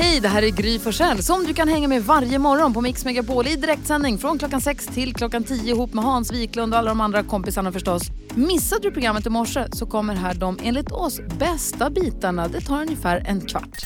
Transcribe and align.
Hej, 0.00 0.20
det 0.20 0.28
här 0.28 0.42
är 0.42 0.48
Gry 0.48 0.78
Forssell 0.78 1.22
som 1.22 1.44
du 1.44 1.54
kan 1.54 1.68
hänga 1.68 1.88
med 1.88 2.02
varje 2.02 2.38
morgon 2.38 2.74
på 2.74 2.80
Mix 2.80 3.04
Megapol 3.04 3.46
i 3.46 3.56
direktsändning 3.56 4.18
från 4.18 4.38
klockan 4.38 4.60
6 4.60 4.86
till 4.86 5.14
klockan 5.14 5.44
10 5.44 5.74
ihop 5.74 5.94
med 5.94 6.04
Hans 6.04 6.32
Wiklund 6.32 6.74
och 6.74 6.78
alla 6.78 6.88
de 6.88 7.00
andra 7.00 7.22
kompisarna 7.22 7.72
förstås. 7.72 8.02
Missade 8.34 8.82
du 8.82 8.90
programmet 8.90 9.26
i 9.26 9.30
morse 9.30 9.66
så 9.72 9.86
kommer 9.86 10.14
här 10.14 10.34
de 10.34 10.58
enligt 10.62 10.92
oss 10.92 11.20
bästa 11.38 11.90
bitarna. 11.90 12.48
Det 12.48 12.60
tar 12.60 12.82
ungefär 12.82 13.22
en 13.26 13.40
kvart. 13.40 13.78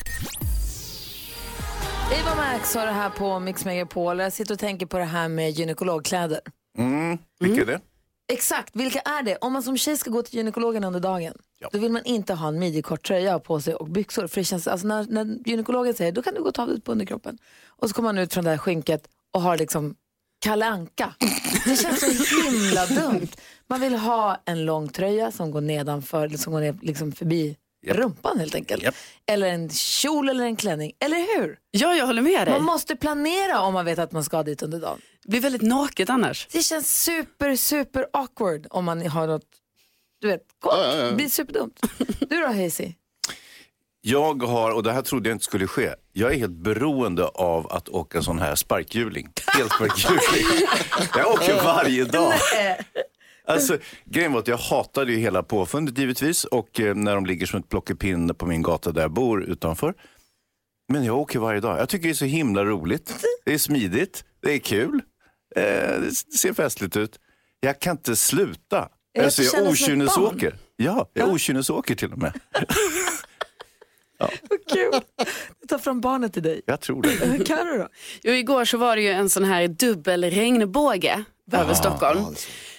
Eva 2.20 2.34
Max 2.36 2.74
har 2.74 2.86
det 2.86 2.92
här 2.92 3.10
på 3.10 3.38
Mix 3.40 3.64
Megapol. 3.64 4.18
Jag 4.18 4.32
sitter 4.32 4.54
och 4.54 4.60
tänker 4.60 4.86
på 4.86 4.98
det 4.98 5.04
här 5.04 5.28
med 5.28 5.50
gynekologkläder. 5.50 6.40
Mm, 6.78 7.18
vilka 7.40 7.60
är 7.62 7.66
det? 7.66 7.80
Exakt, 8.32 8.76
vilka 8.76 9.00
är 9.00 9.22
det? 9.22 9.36
Om 9.36 9.52
man 9.52 9.62
som 9.62 9.76
tjej 9.76 9.96
ska 9.96 10.10
gå 10.10 10.22
till 10.22 10.34
gynekologen 10.34 10.84
under 10.84 11.00
dagen, 11.00 11.34
då 11.72 11.78
vill 11.78 11.92
man 11.92 12.04
inte 12.04 12.34
ha 12.34 12.48
en 12.48 12.58
midjekort 12.58 13.06
tröja 13.06 13.38
på 13.38 13.60
sig 13.60 13.74
och 13.74 13.88
byxor. 13.88 14.26
För 14.26 14.40
det 14.40 14.44
känns, 14.44 14.66
alltså 14.68 14.86
när, 14.86 15.06
när 15.08 15.48
gynekologen 15.48 15.94
säger 15.94 16.12
då 16.12 16.22
kan 16.22 16.34
du 16.34 16.42
gå 16.42 16.48
och 16.48 16.54
ta 16.54 16.66
ut 16.66 16.84
på 16.84 16.92
underkroppen. 16.92 17.38
Och 17.66 17.88
så 17.88 17.94
kommer 17.94 18.08
man 18.08 18.18
ut 18.18 18.34
från 18.34 18.44
det 18.44 18.50
här 18.50 18.58
skynket 18.58 19.08
och 19.30 19.42
har 19.42 19.58
liksom 19.58 19.94
Kalle 20.42 20.66
Anka. 20.66 21.14
Det 21.64 21.76
känns 21.76 22.00
så 22.00 22.42
himla 22.50 22.86
dumt. 22.86 23.28
Man 23.68 23.80
vill 23.80 23.94
ha 23.94 24.42
en 24.44 24.64
lång 24.64 24.88
tröja 24.88 25.30
som 25.32 25.50
går 25.50 25.60
nedanför, 25.60 26.28
som 26.28 26.52
går 26.52 26.60
ner 26.60 26.78
liksom 26.82 27.12
förbi 27.12 27.56
rumpan 27.86 28.38
helt 28.38 28.54
enkelt. 28.54 28.84
Eller 29.26 29.46
en 29.46 29.68
kjol 29.70 30.28
eller 30.28 30.44
en 30.44 30.56
klänning, 30.56 30.92
eller 30.98 31.16
hur? 31.16 31.58
Ja, 31.70 31.94
jag 31.94 32.06
håller 32.06 32.22
med 32.22 32.46
dig. 32.46 32.54
Man 32.54 32.64
måste 32.64 32.96
planera 32.96 33.60
om 33.60 33.74
man 33.74 33.84
vet 33.84 33.98
att 33.98 34.12
man 34.12 34.24
ska 34.24 34.42
dit 34.42 34.62
under 34.62 34.80
dagen. 34.80 35.00
Det 35.22 35.28
blir 35.28 35.40
väldigt 35.40 35.62
naket 35.62 36.10
annars. 36.10 36.48
Det 36.52 36.62
känns 36.62 37.02
super, 37.02 37.56
super 37.56 38.06
awkward 38.12 38.66
om 38.70 38.84
man 38.84 39.06
har 39.06 39.26
något, 39.26 39.46
du 40.22 40.28
vet, 40.28 40.42
kort. 40.60 40.72
Ja, 40.74 40.84
ja, 40.84 40.96
ja. 40.96 41.10
Det 41.10 41.16
blir 41.16 41.28
superdumt. 41.28 41.80
Du 42.20 42.40
då 42.40 42.46
Hazy? 42.46 42.92
Jag 44.00 44.42
har, 44.42 44.70
och 44.70 44.82
det 44.82 44.92
här 44.92 45.02
trodde 45.02 45.28
jag 45.28 45.34
inte 45.34 45.44
skulle 45.44 45.66
ske, 45.66 45.94
jag 46.12 46.32
är 46.32 46.36
helt 46.36 46.52
beroende 46.52 47.24
av 47.24 47.72
att 47.72 47.88
åka 47.88 48.22
sån 48.22 48.38
här 48.38 48.54
sparkhjuling. 48.54 49.28
Elsparkhjuling. 49.60 50.68
jag 51.16 51.32
åker 51.32 51.64
varje 51.64 52.04
dag. 52.04 52.32
Alltså, 53.44 53.78
grejen 54.04 54.32
var 54.32 54.40
att 54.40 54.48
jag 54.48 54.56
hatade 54.56 55.12
ju 55.12 55.18
hela 55.18 55.42
påfundet 55.42 55.98
givetvis 55.98 56.44
och 56.44 56.80
eh, 56.80 56.94
när 56.94 57.14
de 57.14 57.26
ligger 57.26 57.46
som 57.46 57.60
ett 57.60 57.68
plockepinn 57.68 58.34
på 58.34 58.46
min 58.46 58.62
gata 58.62 58.92
där 58.92 59.02
jag 59.02 59.12
bor 59.12 59.42
utanför. 59.44 59.94
Men 60.88 61.04
jag 61.04 61.18
åker 61.18 61.38
varje 61.38 61.60
dag. 61.60 61.78
Jag 61.78 61.88
tycker 61.88 62.04
det 62.04 62.12
är 62.12 62.14
så 62.14 62.24
himla 62.24 62.64
roligt. 62.64 63.14
Det 63.44 63.54
är 63.54 63.58
smidigt, 63.58 64.24
det 64.40 64.54
är 64.54 64.58
kul, 64.58 65.02
eh, 65.56 65.62
det 66.00 66.14
ser 66.38 66.52
festligt 66.52 66.96
ut. 66.96 67.18
Jag 67.60 67.80
kan 67.80 67.96
inte 67.96 68.16
sluta. 68.16 68.88
Alltså, 69.18 69.42
jag 69.42 69.68
okynnesåker. 69.68 70.56
Ja, 70.76 71.10
jag 71.12 71.28
okynnesåker 71.28 71.94
till 71.94 72.12
och 72.12 72.18
med. 72.18 72.32
Kul. 74.72 75.00
Du 75.60 75.66
tar 75.66 75.78
fram 75.78 76.00
barnet 76.00 76.32
till 76.32 76.42
dig. 76.42 76.62
Jag 76.66 76.80
tror 76.80 77.02
det. 77.02 77.44
Carro 77.46 77.78
då? 77.78 77.88
Jo, 78.22 78.32
igår 78.32 78.64
så 78.64 78.76
var 78.78 78.96
det 78.96 79.02
ju 79.02 79.08
en 79.08 79.30
sån 79.30 79.44
här 79.44 79.68
dubbel 79.68 80.24
regnbåge 80.24 81.24
över 81.52 81.74
Stockholm. 81.74 82.24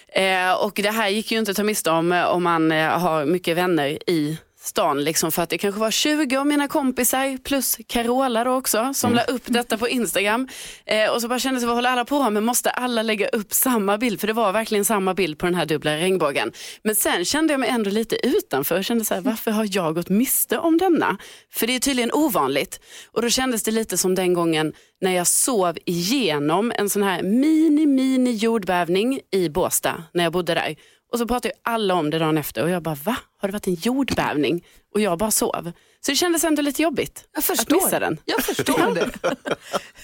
Eh, 0.08 0.52
och 0.52 0.72
det 0.74 0.90
här 0.90 1.08
gick 1.08 1.32
ju 1.32 1.38
inte 1.38 1.50
att 1.50 1.56
ta 1.56 1.64
miste 1.64 1.90
om 1.90 2.12
eh, 2.12 2.24
om 2.24 2.42
man 2.42 2.72
eh, 2.72 2.98
har 2.98 3.24
mycket 3.24 3.56
vänner 3.56 4.10
i 4.10 4.38
stan. 4.64 5.04
Liksom, 5.04 5.32
för 5.32 5.42
att 5.42 5.50
det 5.50 5.58
kanske 5.58 5.80
var 5.80 5.90
20 5.90 6.36
av 6.36 6.46
mina 6.46 6.68
kompisar 6.68 7.38
plus 7.38 7.78
Carola 7.86 8.44
då 8.44 8.50
också 8.50 8.94
som 8.94 9.14
la 9.14 9.22
upp 9.22 9.42
detta 9.44 9.78
på 9.78 9.88
Instagram. 9.88 10.48
Eh, 10.86 11.10
och 11.10 11.20
så 11.20 11.28
bara 11.28 11.38
kändes 11.38 11.62
det, 11.62 11.66
vad 11.66 11.76
håller 11.76 11.90
alla 11.90 12.04
på 12.04 12.30
med? 12.30 12.42
Måste 12.42 12.70
alla 12.70 13.02
lägga 13.02 13.28
upp 13.28 13.52
samma 13.52 13.98
bild? 13.98 14.20
För 14.20 14.26
det 14.26 14.32
var 14.32 14.52
verkligen 14.52 14.84
samma 14.84 15.14
bild 15.14 15.38
på 15.38 15.46
den 15.46 15.54
här 15.54 15.66
dubbla 15.66 15.96
regnbågen. 15.96 16.52
Men 16.82 16.94
sen 16.94 17.24
kände 17.24 17.52
jag 17.52 17.60
mig 17.60 17.68
ändå 17.68 17.90
lite 17.90 18.26
utanför. 18.26 18.74
Jag 18.76 18.84
kände 18.84 19.04
så 19.04 19.14
här, 19.14 19.20
varför 19.20 19.50
har 19.50 19.68
jag 19.70 19.94
gått 19.94 20.08
miste 20.08 20.58
om 20.58 20.78
denna? 20.78 21.18
För 21.52 21.66
det 21.66 21.74
är 21.74 21.80
tydligen 21.80 22.12
ovanligt. 22.12 22.80
Och 23.12 23.22
då 23.22 23.30
kändes 23.30 23.62
det 23.62 23.70
lite 23.70 23.98
som 23.98 24.14
den 24.14 24.34
gången 24.34 24.72
när 25.00 25.10
jag 25.10 25.26
sov 25.26 25.78
igenom 25.84 26.72
en 26.78 26.90
sån 26.90 27.02
här 27.02 27.22
mini, 27.22 27.86
mini 27.86 28.30
jordbävning 28.30 29.20
i 29.30 29.48
Båstad 29.48 30.02
när 30.12 30.24
jag 30.24 30.32
bodde 30.32 30.54
där. 30.54 30.76
Och 31.14 31.18
så 31.18 31.26
pratade 31.26 31.48
ju 31.48 31.60
alla 31.62 31.94
om 31.94 32.10
det 32.10 32.18
dagen 32.18 32.38
efter 32.38 32.62
och 32.62 32.70
jag 32.70 32.82
bara, 32.82 32.94
va? 32.94 33.16
Har 33.38 33.48
det 33.48 33.52
varit 33.52 33.66
en 33.66 33.74
jordbävning? 33.74 34.64
Och 34.94 35.00
jag 35.00 35.18
bara 35.18 35.30
sov. 35.30 35.72
Så 36.00 36.10
det 36.12 36.16
kändes 36.16 36.44
ändå 36.44 36.62
lite 36.62 36.82
jobbigt 36.82 37.28
Jag 37.32 37.38
att 37.38 37.44
förstår. 37.44 37.76
missa 37.76 38.00
den. 38.00 38.18
Jag 38.24 38.42
förstår 38.44 38.94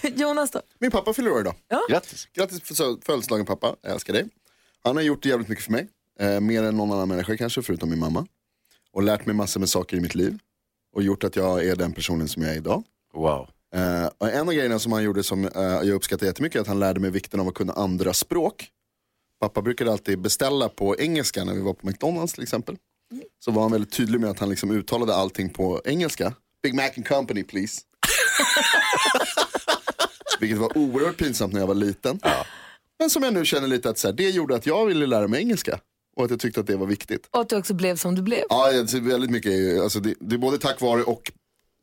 det. 0.03 0.09
Jonas 0.20 0.50
då? 0.50 0.60
Min 0.78 0.91
pappa 0.91 1.12
fyller 1.12 1.31
år 1.32 1.41
idag. 1.41 1.54
Grattis. 1.88 2.28
Grattis 2.32 2.62
för 2.62 3.04
födelsedagen 3.04 3.47
pappa, 3.47 3.76
jag 3.82 3.93
älskar 3.93 4.12
dig. 4.12 4.28
Han 4.84 4.97
har 4.97 5.03
gjort 5.03 5.25
jävligt 5.25 5.49
mycket 5.49 5.65
för 5.65 5.72
mig. 5.72 5.88
Eh, 6.20 6.41
mer 6.41 6.62
än 6.62 6.76
någon 6.76 6.93
annan 6.93 7.09
människa 7.09 7.37
kanske, 7.37 7.62
förutom 7.62 7.91
min 7.91 7.99
mamma. 7.99 8.26
Och 8.93 9.03
lärt 9.03 9.26
mig 9.26 9.34
massor 9.34 9.60
med 9.60 9.69
saker 9.69 9.97
i 9.97 10.00
mitt 10.00 10.15
liv. 10.15 10.38
Och 10.94 11.03
gjort 11.03 11.25
att 11.25 11.37
jag 11.37 11.65
är 11.66 11.76
den 11.76 11.93
personen 11.93 12.28
som 12.28 12.43
jag 12.43 12.53
är 12.53 12.56
idag. 12.56 12.82
Wow. 13.15 13.49
Eh, 13.75 14.06
och 14.19 14.28
en 14.31 14.49
av 14.49 14.54
grejerna 14.54 14.78
som 14.78 14.93
han 14.93 15.03
gjorde 15.03 15.22
som 15.22 15.44
eh, 15.44 15.62
jag 15.62 15.91
uppskattar 15.91 16.26
jättemycket 16.26 16.56
är 16.56 16.60
att 16.60 16.69
han 16.69 16.78
lärde 16.81 17.00
mig 17.00 17.10
vikten 17.10 17.41
av 17.41 17.49
att 17.49 17.54
kunna 17.54 17.72
andra 17.72 18.12
språk. 18.12 18.70
Pappa 19.40 19.62
brukade 19.62 19.92
alltid 19.92 20.20
beställa 20.20 20.68
på 20.68 20.98
engelska 20.98 21.44
när 21.44 21.54
vi 21.54 21.60
var 21.60 21.72
på 21.74 21.86
McDonalds 21.86 22.32
till 22.32 22.42
exempel. 22.42 22.76
Så 23.44 23.50
var 23.50 23.62
han 23.62 23.72
väldigt 23.72 23.92
tydlig 23.92 24.20
med 24.20 24.30
att 24.30 24.38
han 24.38 24.48
liksom 24.48 24.70
uttalade 24.70 25.14
allting 25.14 25.48
på 25.48 25.82
engelska. 25.84 26.34
Big 26.62 26.74
Mac 26.74 26.90
and 26.96 27.08
Company 27.08 27.44
please. 27.44 27.80
Vilket 30.40 30.58
var 30.58 30.78
oerhört 30.78 31.16
pinsamt 31.16 31.52
när 31.52 31.60
jag 31.60 31.66
var 31.66 31.74
liten. 31.74 32.20
Men 32.98 33.10
som 33.10 33.22
jag 33.22 33.34
nu 33.34 33.44
känner 33.44 33.68
lite 33.68 33.90
att 33.90 33.98
så 33.98 34.08
här, 34.08 34.12
det 34.12 34.30
gjorde 34.30 34.54
att 34.56 34.66
jag 34.66 34.86
ville 34.86 35.06
lära 35.06 35.28
mig 35.28 35.40
engelska. 35.40 35.80
Och 36.16 36.24
att 36.24 36.30
jag 36.30 36.40
tyckte 36.40 36.60
att 36.60 36.66
det 36.66 36.76
var 36.76 36.86
viktigt. 36.86 37.28
Och 37.30 37.40
att 37.40 37.48
du 37.48 37.56
också 37.56 37.74
blev 37.74 37.96
som 37.96 38.14
du 38.14 38.22
blev. 38.22 38.44
Ja, 38.48 38.72
det 38.72 38.94
är 38.94 39.00
väldigt 39.00 39.30
mycket, 39.30 39.80
alltså 39.80 40.00
det, 40.00 40.14
det 40.20 40.34
är 40.34 40.38
både 40.38 40.58
tack 40.58 40.80
vare 40.80 41.02
och 41.02 41.32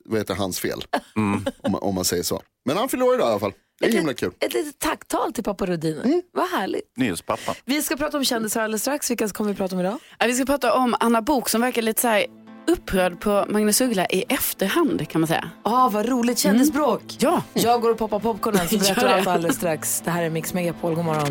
vad 0.06 0.20
heter 0.20 0.36
hans 0.36 0.60
fel. 0.60 0.84
Om, 1.16 1.46
man, 1.72 1.82
om 1.82 1.96
man 1.96 2.06
säger 2.06 2.24
så. 2.24 2.42
Men 2.66 2.78
han 2.78 2.90
idag 2.94 3.20
i 3.20 3.22
alla 3.22 3.40
fall. 3.40 3.54
Det 3.80 3.86
är 3.88 3.92
himla 3.92 4.14
kul. 4.14 4.32
Ett 4.40 4.54
litet 4.54 4.80
tacktal 4.80 5.34
till 5.34 5.44
pappa 5.44 5.66
Rhodiner. 5.66 6.22
Vad 6.34 6.50
härligt. 6.50 6.92
Nyhetspappan. 6.98 7.56
Vi 7.66 7.82
ska 7.82 7.96
prata 7.96 8.18
om 8.18 8.24
kändisar 8.26 8.62
alldeles 8.62 8.82
strax. 8.82 9.12
Vilka 9.12 9.28
kommer 9.30 9.52
vi 9.52 9.58
prata 9.58 9.76
om 9.76 9.82
idag? 9.82 10.00
Ja, 10.20 10.28
Vi 10.28 10.34
ska 10.34 10.46
prata 10.46 10.74
om 10.74 10.96
Anna 11.00 11.22
Bok 11.22 11.50
som 11.50 11.62
verkar 11.62 11.82
lite 11.82 12.02
så 12.02 12.08
här 12.08 12.26
upprörd 12.68 13.20
på 13.20 13.46
Magnus 13.50 13.82
Uggla 13.82 14.06
i 14.06 14.24
efterhand 14.30 15.10
kan 15.10 15.22
man 15.22 15.28
säga. 15.28 15.50
Ah, 15.64 15.90
vad 15.90 16.06
roligt 16.06 16.38
kändisbråk. 16.40 17.02
Ja. 17.20 17.44
Jag 17.54 17.82
går 17.82 17.92
och 17.92 17.98
poppar 17.98 18.20
popcornen 18.20 18.68
så 18.68 18.78
berättar 18.80 19.08
allt 19.08 19.28
alldeles 19.28 19.56
strax. 19.56 20.02
Det 20.06 20.12
här 20.12 20.24
är 20.24 20.30
Mix 20.30 20.54
Megapol. 20.54 20.96
God 20.96 21.06
morgon. 21.06 21.28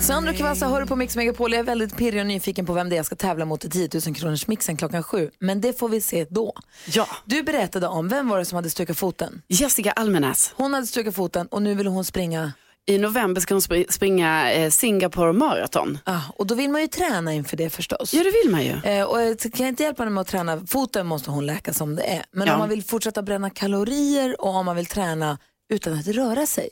Sandro 0.00 0.32
Cavazza 0.34 0.68
hör 0.68 0.86
på 0.86 0.96
Mix 0.96 1.16
Megapol. 1.16 1.52
Jag 1.52 1.58
är 1.60 1.64
väldigt 1.64 1.96
pirrig 1.96 2.20
och 2.20 2.26
nyfiken 2.26 2.66
på 2.66 2.72
vem 2.72 2.88
det 2.88 2.94
är 2.94 2.96
jag 2.96 3.06
ska 3.06 3.16
tävla 3.16 3.44
mot 3.44 3.64
i 3.64 3.70
10 3.70 3.88
000 4.06 4.14
kronors 4.14 4.46
mixen 4.46 4.76
klockan 4.76 5.02
sju. 5.02 5.30
Men 5.38 5.60
det 5.60 5.78
får 5.78 5.88
vi 5.88 6.00
se 6.00 6.26
då. 6.30 6.52
Ja. 6.86 7.06
Du 7.24 7.42
berättade 7.42 7.86
om, 7.88 8.08
vem 8.08 8.28
var 8.28 8.38
det 8.38 8.44
som 8.44 8.56
hade 8.56 8.70
stukat 8.70 8.98
foten? 8.98 9.42
Jessica 9.48 9.92
Almenäs. 9.92 10.52
Hon 10.56 10.74
hade 10.74 10.86
stukat 10.86 11.14
foten 11.14 11.46
och 11.46 11.62
nu 11.62 11.74
vill 11.74 11.86
hon 11.86 12.04
springa. 12.04 12.52
I 12.86 12.98
november 12.98 13.40
ska 13.40 13.54
hon 13.54 13.60
spri- 13.60 13.86
springa 13.92 14.52
eh, 14.52 14.70
Singapore 14.70 15.32
Marathon. 15.32 15.98
Ah, 16.04 16.20
och 16.36 16.46
då 16.46 16.54
vill 16.54 16.70
man 16.70 16.80
ju 16.80 16.86
träna 16.86 17.32
inför 17.34 17.56
det 17.56 17.70
förstås. 17.70 18.14
Ja, 18.14 18.22
det 18.22 18.30
vill 18.44 18.50
man 18.52 18.64
ju. 18.64 18.80
Eh, 18.84 19.04
och 19.04 19.22
jag 19.22 19.40
kan 19.40 19.50
jag 19.56 19.68
inte 19.68 19.82
hjälpa 19.82 20.02
henne 20.02 20.14
med 20.14 20.20
att 20.22 20.26
träna. 20.28 20.66
Foten 20.66 21.06
måste 21.06 21.30
hon 21.30 21.46
läka 21.46 21.72
som 21.72 21.96
det 21.96 22.02
är. 22.02 22.24
Men 22.32 22.46
Ja. 22.46 22.52
om 22.54 22.58
man 22.58 22.68
vill 22.68 22.84
fortsätta 22.84 23.22
bränna 23.22 23.50
kalorier 23.50 24.40
och 24.40 24.54
om 24.54 24.66
man 24.66 24.76
vill 24.76 24.86
träna 24.86 25.38
utan 25.72 25.92
att 25.98 26.06
röra 26.08 26.46
sig 26.46 26.68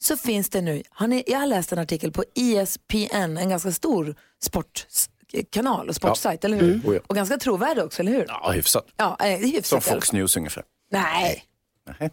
så 0.00 0.16
finns 0.16 0.50
det 0.50 0.60
nu, 0.60 0.82
har 0.90 1.06
ni, 1.08 1.24
jag 1.26 1.38
har 1.38 1.46
läst 1.46 1.72
en 1.72 1.78
artikel 1.78 2.12
på 2.12 2.24
ESPN, 2.34 3.14
en 3.14 3.48
ganska 3.48 3.72
stor 3.72 4.14
sportkanal 4.42 5.88
och 5.88 5.96
sportsajt, 5.96 6.44
eller 6.44 6.56
hur? 6.56 6.80
Oh 6.84 6.94
ja. 6.94 7.00
Och 7.06 7.16
ganska 7.16 7.36
trovärdig 7.38 7.84
också, 7.84 8.02
eller 8.02 8.12
hur? 8.12 8.24
Ja, 8.28 8.50
hyfsat. 8.50 8.86
Ja, 8.96 9.16
eh, 9.20 9.38
hyfsat. 9.38 9.82
Som 9.84 9.94
Fox. 9.94 10.12
News 10.12 10.36
ungefär. 10.36 10.64
Nej, 10.90 11.44
Nej. 12.00 12.10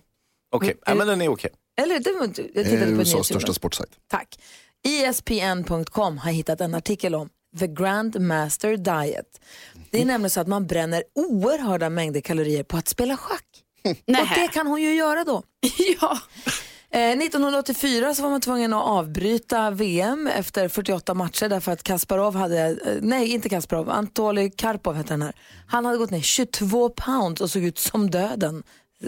Okej, 0.51 0.75
ja, 0.85 0.95
men 0.95 1.07
den 1.07 1.21
är 1.21 1.29
okej. 1.29 1.51
eller 1.77 1.99
det 1.99 2.09
jag 2.09 2.29
Det 2.53 2.63
tittade 2.63 2.91
är 2.91 2.95
på 2.95 3.01
USAs 3.01 3.27
största 3.27 3.53
sportsajt. 3.53 3.89
Tack. 4.07 4.39
ESPN.com 4.83 6.17
har 6.17 6.31
hittat 6.31 6.61
en 6.61 6.75
artikel 6.75 7.15
om 7.15 7.29
The 7.59 7.67
Grandmaster 7.67 8.77
Diet. 8.77 9.41
Det 9.91 10.01
är 10.01 10.05
nämligen 10.05 10.29
så 10.29 10.39
att 10.41 10.47
man 10.47 10.67
bränner 10.67 11.03
oerhörda 11.15 11.89
mängder 11.89 12.21
kalorier 12.21 12.63
på 12.63 12.77
att 12.77 12.87
spela 12.87 13.17
schack. 13.17 13.45
Och 14.07 14.27
det 14.35 14.47
kan 14.53 14.67
hon 14.67 14.81
ju 14.81 14.95
göra 14.95 15.23
då. 15.23 15.43
Ja. 16.01 16.19
Eh, 16.95 17.17
1984 17.17 18.13
så 18.13 18.23
var 18.23 18.29
man 18.29 18.41
tvungen 18.41 18.73
att 18.73 18.83
avbryta 18.83 19.71
VM 19.71 20.27
efter 20.27 20.67
48 20.67 21.13
matcher 21.13 21.49
därför 21.49 21.71
att 21.71 21.83
Kasparov 21.83 22.35
hade, 22.35 22.59
eh, 22.67 22.75
nej 23.01 23.27
inte 23.27 23.49
Kasparov, 23.49 23.89
Anatolij 23.89 24.51
Karpov 24.51 24.95
hette 24.95 25.13
den 25.13 25.21
här. 25.21 25.33
Han 25.67 25.85
hade 25.85 25.97
gått 25.97 26.11
ner 26.11 26.21
22 26.21 26.89
pounds 26.89 27.41
och 27.41 27.49
såg 27.49 27.63
ut 27.63 27.79
som 27.79 28.11
döden. 28.11 28.63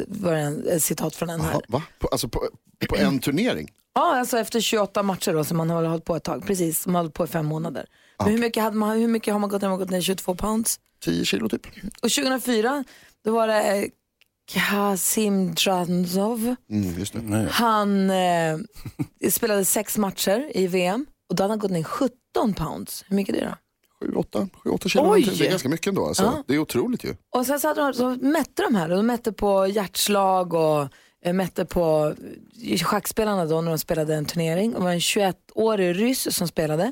Var 0.08 0.34
en, 0.34 0.80
citat 0.80 1.16
från 1.16 1.28
den 1.28 1.42
här. 1.42 1.52
Jaha, 1.52 1.62
va? 1.68 1.84
På, 2.00 2.08
alltså 2.08 2.30
på, 2.30 2.50
på 2.90 2.96
en 2.98 3.20
turnering? 3.22 3.72
Ja, 3.94 4.16
alltså 4.20 4.38
efter 4.38 4.62
28 4.62 5.04
matcher 5.04 5.34
då 5.34 5.44
som 5.44 5.58
man 5.58 5.70
har 5.70 5.84
hållit 5.84 6.06
på 6.06 6.16
ett 6.16 6.24
tag. 6.24 6.48
Precis, 6.48 6.82
som 6.82 6.96
har 6.96 7.02
hållit 7.02 7.14
på 7.14 7.24
i 7.24 7.28
fem 7.28 7.46
månader. 7.46 7.86
Men 8.20 8.32
hur 8.32 8.38
mycket, 8.38 8.64
hade 8.64 8.76
man, 8.76 8.98
hur 9.00 9.08
mycket 9.08 9.34
har 9.34 9.40
man 9.40 9.50
gått 9.50 9.62
ner? 9.62 9.70
Man 9.70 9.80
har 9.80 9.86
gått 9.86 9.92
ner 9.92 10.02
22 10.02 10.36
pounds. 10.36 10.80
10 11.04 11.26
kilo 11.26 11.50
typ. 11.50 11.68
Och 12.02 12.12
2004, 12.12 12.84
då 13.24 13.32
var 13.32 13.48
det 13.48 13.62
eh, 13.62 13.90
Kasim 14.48 15.54
Dranzov. 15.54 16.56
Mm, 16.70 17.00
just 17.00 17.14
det. 17.14 17.48
Han 17.52 18.10
eh, 18.10 18.58
spelade 19.30 19.66
sex 19.66 19.98
matcher 19.98 20.52
i 20.56 20.68
VM 20.68 21.06
och 21.30 21.36
då 21.36 21.44
hade 21.44 21.52
han 21.52 21.60
gått 21.60 21.72
ner 21.72 21.84
17 21.84 22.54
pounds. 22.56 23.06
Hur 23.08 23.16
mycket 23.16 23.36
är 23.36 23.40
det 23.40 23.46
då? 23.46 23.56
7-8 24.06 24.50
7-8 24.64 24.88
kilo. 24.88 25.12
Oj! 25.12 25.22
Det 25.38 25.46
är 25.46 25.50
ganska 25.50 25.70
mycket 25.70 25.88
ändå. 25.88 26.08
Alltså. 26.08 26.24
Ja. 26.24 26.44
Det 26.48 26.54
är 26.54 26.60
otroligt 26.60 27.04
ju. 27.04 27.16
Och 27.36 27.46
sen 27.46 27.60
så, 27.60 27.68
hade 27.68 27.82
de, 27.82 27.94
så 27.94 28.10
mätte 28.22 28.64
de 28.64 28.76
här 28.76 28.92
och 28.92 28.98
de 28.98 29.06
mätte 29.06 29.32
på 29.32 29.68
hjärtslag 29.68 30.54
och 30.54 30.88
eh, 31.26 31.34
mätte 31.34 31.66
på 31.66 32.16
eh, 32.64 32.78
schackspelarna 32.78 33.46
då 33.46 33.62
när 33.62 33.70
de 33.72 33.80
spelade 33.80 34.16
en 34.16 34.26
turnering. 34.26 34.72
Det 34.74 34.80
var 34.80 34.92
en 34.92 35.00
21-årig 35.00 36.00
ryss 36.00 36.36
som 36.36 36.48
spelade. 36.48 36.92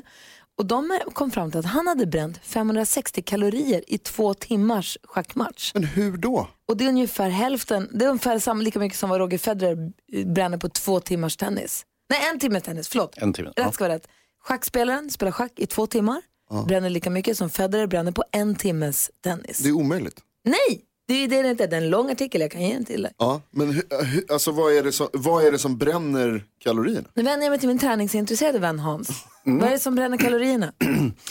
Och 0.58 0.66
de 0.66 0.98
kom 1.12 1.30
fram 1.30 1.50
till 1.50 1.60
att 1.60 1.66
han 1.66 1.86
hade 1.86 2.06
bränt 2.06 2.38
560 2.42 3.22
kalorier 3.22 3.84
i 3.86 3.98
två 3.98 4.34
timmars 4.34 4.98
schackmatch. 5.02 5.70
Men 5.74 5.84
hur 5.84 6.16
då? 6.16 6.48
Och 6.68 6.76
det 6.76 6.84
är 6.84 6.88
ungefär 6.88 7.28
hälften, 7.28 7.88
det 7.92 8.04
är 8.04 8.08
ungefär 8.08 8.38
samma, 8.38 8.62
lika 8.62 8.78
mycket 8.78 8.98
som 8.98 9.10
vad 9.10 9.18
Roger 9.20 9.38
Federer 9.38 9.92
bränner 10.34 10.58
på 10.58 10.68
två 10.68 11.00
timmars 11.00 11.36
tennis. 11.36 11.86
Nej, 12.10 12.30
en 12.32 12.38
timmes 12.38 12.62
tennis, 12.62 12.88
förlåt. 12.88 13.18
En 13.18 13.32
timme. 13.32 13.52
Rätt 13.56 13.74
ska 13.74 13.84
vara 13.84 13.94
rätt. 13.94 14.08
Schackspelaren 14.42 15.10
spelar 15.10 15.32
schack 15.32 15.52
i 15.56 15.66
två 15.66 15.86
timmar, 15.86 16.22
bränner 16.66 16.90
lika 16.90 17.10
mycket 17.10 17.38
som 17.38 17.50
Federer 17.50 17.86
bränner 17.86 18.12
på 18.12 18.24
en 18.32 18.54
timmes 18.54 19.10
tennis. 19.20 19.58
Det 19.58 19.68
är 19.68 19.72
omöjligt. 19.72 20.20
Nej, 20.44 20.82
det 21.08 21.14
är 21.24 21.28
det 21.28 21.36
är 21.36 21.44
inte. 21.44 21.66
Det 21.66 21.76
är 21.76 21.80
en 21.80 21.90
lång 21.90 22.10
artikel, 22.10 22.40
jag 22.40 22.50
kan 22.50 22.60
ge 22.60 22.72
en 22.72 22.84
till 22.84 23.02
dig. 23.02 23.12
Ja, 23.18 23.40
men 23.50 23.72
hu- 23.72 23.88
hu- 24.02 24.32
alltså, 24.32 24.50
vad, 24.52 24.72
är 24.72 24.82
det 24.82 24.92
som, 24.92 25.08
vad 25.12 25.44
är 25.44 25.52
det 25.52 25.58
som 25.58 25.78
bränner 25.78 26.44
kalorierna? 26.58 27.08
Nu 27.14 27.22
vänder 27.22 27.46
jag 27.46 27.50
mig 27.50 27.58
till 27.58 27.68
min 27.68 27.78
träningsintresserade 27.78 28.58
vän 28.58 28.78
Hans. 28.78 29.10
Mm. 29.46 29.58
Vad 29.58 29.68
är 29.68 29.72
det 29.72 29.78
som 29.78 29.94
bränner 29.94 30.16
kalorierna? 30.18 30.72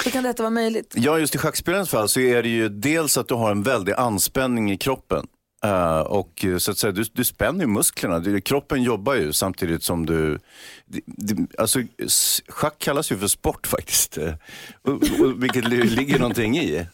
Hur 0.03 0.11
kan 0.11 0.23
detta 0.23 0.43
vara 0.43 0.49
möjligt? 0.49 0.93
Ja, 0.97 1.19
just 1.19 1.35
i 1.35 1.37
schackspelarens 1.37 1.89
fall 1.89 2.09
så 2.09 2.19
är 2.19 2.43
det 2.43 2.49
ju 2.49 2.69
dels 2.69 3.17
att 3.17 3.27
du 3.27 3.33
har 3.33 3.51
en 3.51 3.63
väldig 3.63 3.93
anspänning 3.93 4.71
i 4.71 4.77
kroppen. 4.77 5.27
Eh, 5.63 5.99
och 5.99 6.45
eh, 6.45 6.57
så 6.57 6.71
att 6.71 6.77
säga, 6.77 6.91
du, 6.91 7.03
du 7.13 7.23
spänner 7.23 7.59
ju 7.61 7.67
musklerna. 7.67 8.19
Du, 8.19 8.41
kroppen 8.41 8.83
jobbar 8.83 9.15
ju 9.15 9.33
samtidigt 9.33 9.83
som 9.83 10.05
du... 10.05 10.39
Det, 10.85 11.01
det, 11.05 11.47
alltså, 11.57 11.79
s- 12.05 12.41
schack 12.47 12.79
kallas 12.79 13.11
ju 13.11 13.17
för 13.17 13.27
sport 13.27 13.67
faktiskt. 13.67 14.17
Eh, 14.17 14.33
och, 14.81 14.91
och, 14.93 15.43
vilket 15.43 15.67
li- 15.67 15.83
ligger 15.83 16.19
någonting 16.19 16.57
i. 16.57 16.85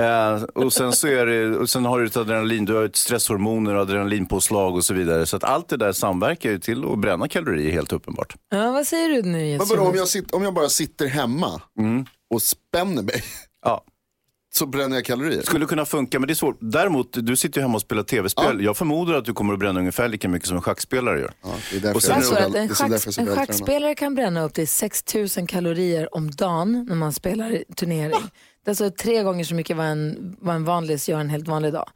Eh, 0.00 0.42
och, 0.42 0.72
sen 0.72 0.92
så 0.92 1.06
är 1.08 1.26
det, 1.26 1.56
och 1.56 1.70
sen 1.70 1.84
har 1.84 2.00
du 2.00 2.06
ett 2.06 2.16
adrenalin, 2.16 2.64
du 2.64 2.74
har 2.74 2.84
ett 2.84 2.96
stresshormoner, 2.96 3.74
adrenalinpåslag 3.74 4.74
och 4.74 4.84
så 4.84 4.94
vidare. 4.94 5.26
Så 5.26 5.36
att 5.36 5.44
allt 5.44 5.68
det 5.68 5.76
där 5.76 5.92
samverkar 5.92 6.50
ju 6.50 6.58
till 6.58 6.84
att 6.92 6.98
bränna 6.98 7.28
kalorier 7.28 7.72
helt 7.72 7.92
uppenbart. 7.92 8.34
Ja, 8.50 8.70
vad 8.72 8.86
säger 8.86 9.08
du 9.08 9.22
nu 9.22 9.30
Men 9.38 9.48
Jens 9.48 9.70
om, 9.72 9.94
jag 9.96 10.08
sitter, 10.08 10.36
om 10.36 10.42
jag 10.42 10.54
bara 10.54 10.68
sitter 10.68 11.06
hemma 11.06 11.60
och 12.34 12.42
spänner 12.42 13.02
mig 13.02 13.22
Ja. 13.64 13.84
så 14.54 14.66
bränner 14.66 14.96
jag 14.96 15.04
kalorier? 15.04 15.42
Skulle 15.42 15.66
kunna 15.66 15.84
funka, 15.84 16.18
men 16.18 16.26
det 16.26 16.32
är 16.32 16.34
svårt. 16.34 16.58
Däremot, 16.60 17.08
du 17.12 17.36
sitter 17.36 17.60
ju 17.60 17.62
hemma 17.62 17.74
och 17.74 17.80
spelar 17.80 18.02
tv-spel. 18.02 18.44
Ja. 18.58 18.64
Jag 18.64 18.76
förmodar 18.76 19.14
att 19.14 19.24
du 19.24 19.32
kommer 19.32 19.52
att 19.52 19.58
bränna 19.58 19.80
ungefär 19.80 20.08
lika 20.08 20.28
mycket 20.28 20.48
som 20.48 20.56
en 20.56 20.62
schackspelare 20.62 21.20
gör. 21.20 21.32
Ja, 21.42 21.48
det 21.70 21.76
är 21.76 21.80
därför 21.80 21.94
Och 21.94 22.02
sen 22.02 22.22
jag 22.22 22.40
Jag 22.40 22.56
är 22.56 22.66
tror 22.66 22.74
så 22.74 22.84
att 22.84 22.90
väl- 22.90 22.98
en, 23.26 23.34
schack, 23.34 23.46
schackspelare 23.46 23.94
kan 23.94 24.14
bränna 24.14 24.42
upp 24.44 24.54
till 24.54 24.68
6 24.68 25.04
000 25.14 25.46
kalorier 25.48 26.14
om 26.14 26.30
dagen 26.30 26.86
när 26.88 26.96
man 26.96 27.12
spelar 27.12 27.58
turnering. 27.76 28.12
Är 28.14 28.30
alltså 28.68 28.90
tre 28.90 29.22
gånger 29.22 29.44
så 29.44 29.54
mycket 29.54 29.76
vad 29.76 29.86
en, 29.86 30.36
vad 30.40 30.54
en 30.54 30.64
vanlig 30.64 30.98
gör 31.08 31.20
en 31.20 31.30
helt 31.30 31.48
vanlig 31.48 31.72
dag. 31.72 31.88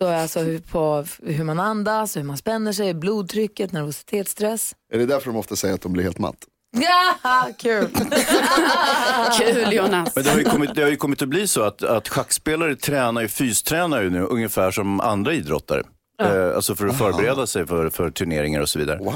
Då 0.00 0.06
är 0.06 0.22
alltså 0.22 0.40
hur, 0.40 0.58
på 0.58 1.04
hur 1.22 1.44
man 1.44 1.60
andas, 1.60 2.16
hur 2.16 2.22
man 2.22 2.36
spänner 2.36 2.72
sig, 2.72 2.94
blodtrycket, 2.94 3.72
nervositet, 3.72 4.28
stress. 4.28 4.74
Är 4.92 4.98
det 4.98 5.06
därför 5.06 5.26
de 5.26 5.36
ofta 5.36 5.56
säger 5.56 5.74
att 5.74 5.82
de 5.82 5.92
blir 5.92 6.04
helt 6.04 6.18
matt? 6.18 6.36
Ja, 6.72 7.48
kul! 7.58 7.88
Kul 9.38 9.72
Jonas. 9.72 10.14
Men 10.16 10.24
det 10.24 10.30
har 10.30 10.38
ju 10.38 10.44
kommit, 10.44 10.74
det 10.74 10.82
har 10.82 10.90
ju 10.90 10.96
kommit 10.96 11.22
att 11.22 11.28
bli 11.28 11.46
så 11.48 11.62
att, 11.62 11.82
att 11.82 12.08
schackspelare 12.08 12.76
tränar 12.76 13.22
ju, 13.22 13.28
fystränar 13.28 14.02
ju 14.02 14.10
nu 14.10 14.22
ungefär 14.22 14.70
som 14.70 15.00
andra 15.00 15.34
idrottare. 15.34 15.82
Eh, 16.22 16.56
alltså 16.56 16.74
för 16.74 16.86
att 16.86 16.98
förbereda 16.98 17.46
sig 17.46 17.66
för, 17.66 17.90
för 17.90 18.10
turneringar 18.10 18.60
och 18.60 18.68
så 18.68 18.78
vidare. 18.78 18.98
Wow. 18.98 19.14